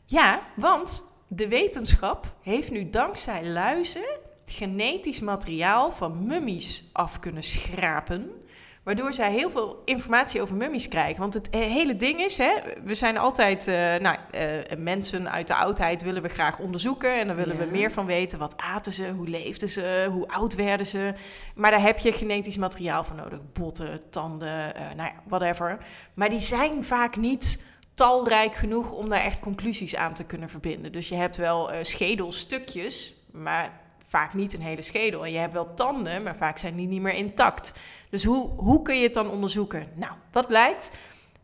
[0.04, 8.45] Ja, want de wetenschap heeft nu dankzij luizen genetisch materiaal van mummies af kunnen schrapen.
[8.86, 11.20] Waardoor zij heel veel informatie over mummies krijgen.
[11.20, 12.50] Want het hele ding is, hè,
[12.84, 17.18] we zijn altijd, eh, nou, eh, mensen uit de oudheid willen we graag onderzoeken.
[17.20, 17.64] En daar willen Ja.
[17.64, 18.38] we meer van weten.
[18.38, 21.14] Wat aten ze, hoe leefden ze, hoe oud werden ze.
[21.54, 23.40] Maar daar heb je genetisch materiaal voor nodig.
[23.52, 25.78] Botten, tanden, eh, nou ja, whatever.
[26.14, 27.62] Maar die zijn vaak niet
[27.94, 30.92] talrijk genoeg om daar echt conclusies aan te kunnen verbinden.
[30.92, 35.24] Dus je hebt wel eh, schedelstukjes, maar vaak niet een hele schedel.
[35.24, 37.72] En je hebt wel tanden, maar vaak zijn die niet meer intact.
[38.10, 39.88] Dus hoe, hoe kun je het dan onderzoeken?
[39.94, 40.90] Nou, wat blijkt?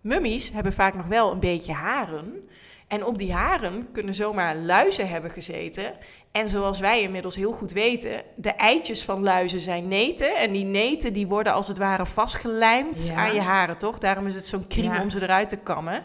[0.00, 2.48] Mummies hebben vaak nog wel een beetje haren.
[2.88, 5.94] En op die haren kunnen zomaar luizen hebben gezeten.
[6.32, 10.36] En zoals wij inmiddels heel goed weten, de eitjes van luizen zijn neten.
[10.36, 13.14] En die neten die worden als het ware vastgelijmd Ja.
[13.14, 13.98] aan je haren, toch?
[13.98, 15.02] Daarom is het zo'n kriem Ja.
[15.02, 16.02] om ze eruit te kammen.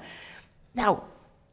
[0.71, 0.97] Nou,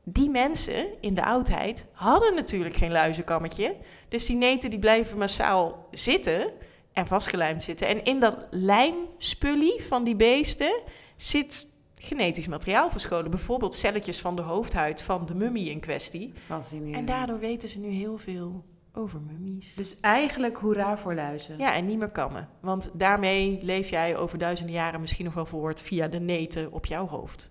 [0.05, 3.76] die mensen in de oudheid hadden natuurlijk geen luizenkammetje.
[4.09, 6.50] Dus die neten die blijven massaal zitten
[6.95, 7.86] en vastgelijmd zitten.
[7.86, 10.80] En in dat lijmspullie van die beesten
[11.16, 13.30] zit genetisch materiaal verscholen.
[13.30, 16.32] Bijvoorbeeld celletjes van de hoofdhuid van de mummie in kwestie.
[16.34, 16.97] Fascinerend.
[16.97, 19.74] En daardoor weten ze nu heel veel over mummies.
[19.74, 21.59] Dus eigenlijk hoera voor luizen.
[21.59, 22.49] Ja, en niet meer kammen.
[22.61, 26.86] Want daarmee leef jij over duizenden jaren misschien nog wel voort via de neten op
[26.86, 27.51] jouw hoofd.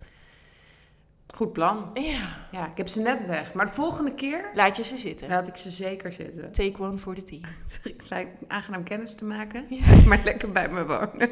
[1.35, 1.89] Goed plan.
[1.93, 3.53] Ja, Ja, ik heb ze net weg.
[3.53, 5.29] Maar de volgende keer laat je ze zitten.
[5.29, 6.51] laat ik ze zeker zitten.
[6.51, 7.41] Take one for the team.
[8.05, 9.65] Gelijk aangenaam kennis te maken.
[9.69, 9.95] Ja.
[10.07, 11.29] Maar lekker bij me wonen.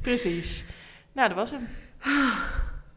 [0.00, 0.64] Precies.
[1.12, 1.68] Nou, dat was hem.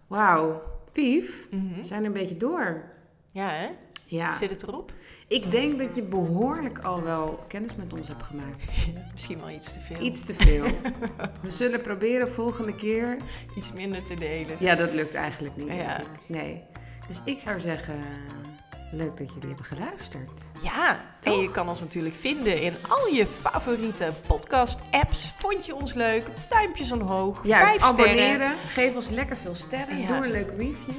[0.08, 0.62] Wauw.
[0.92, 1.74] Pief, Mhm.
[1.80, 2.84] we zijn een beetje door.
[3.32, 3.68] Ja, hè?
[4.06, 4.32] Ja.
[4.32, 4.92] Zit het erop?
[5.28, 8.74] Ik denk dat je behoorlijk al wel kennis met ons hebt gemaakt.
[9.14, 10.00] Misschien wel iets te veel.
[10.02, 10.64] Iets te veel.
[11.42, 13.18] We zullen proberen volgende keer.
[13.56, 14.56] Iets minder te delen.
[14.60, 15.68] Ja, dat lukt eigenlijk niet.
[15.68, 16.00] denk Ja.
[16.00, 16.06] ik.
[16.28, 16.64] Nee.
[17.08, 18.00] Dus ik zou zeggen,
[18.92, 20.42] leuk dat jullie hebben geluisterd.
[20.62, 21.42] Ja, en Toch?
[21.42, 25.34] je kan ons natuurlijk vinden in al je favoriete podcast-apps.
[25.38, 26.28] Vond je ons leuk?
[26.50, 27.40] Duimpjes omhoog.
[27.44, 28.06] Juist, vijf sterren.
[28.14, 28.58] abonneren.
[28.58, 29.98] Geef ons lekker veel sterren.
[30.00, 30.08] Ja.
[30.08, 30.96] Doe een leuk review.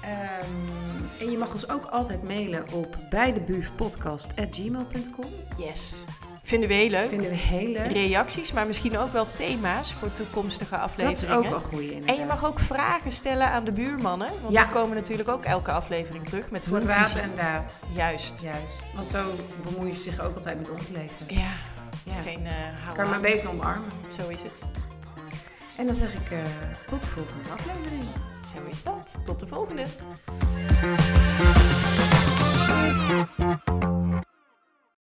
[0.00, 5.26] Ehm, en je mag ons ook altijd mailen op bijdebuurpodcast.gmail.com.
[5.56, 5.94] Yes.
[6.42, 7.08] Vinden we heel leuk.
[7.08, 7.92] Vinden we heel leuk.
[7.92, 11.36] Reacties, maar misschien ook wel thema's voor toekomstige Dat is afleveringen.
[11.36, 12.08] ook wel goed inderdaad.
[12.08, 14.28] En je mag ook vragen stellen aan de buurmannen.
[14.40, 14.62] Want Ja.
[14.64, 17.84] die komen natuurlijk ook elke aflevering terug met Voor hun raad en daad.
[17.94, 18.42] Juist.
[18.42, 18.82] Juist.
[18.94, 19.24] Want zo
[19.64, 21.26] bemoeien ze zich ook altijd met ons leven.
[21.26, 21.50] Ja,
[22.04, 22.22] is Ja.
[22.22, 22.50] geen uh,
[22.94, 23.90] Kan maar beter omarmen.
[24.18, 24.62] Zo is het.
[25.76, 26.38] En dan zeg ik eh,
[26.86, 28.02] tot de volgende aflevering
[28.56, 29.16] zo is dat.
[29.24, 29.84] Tot de volgende.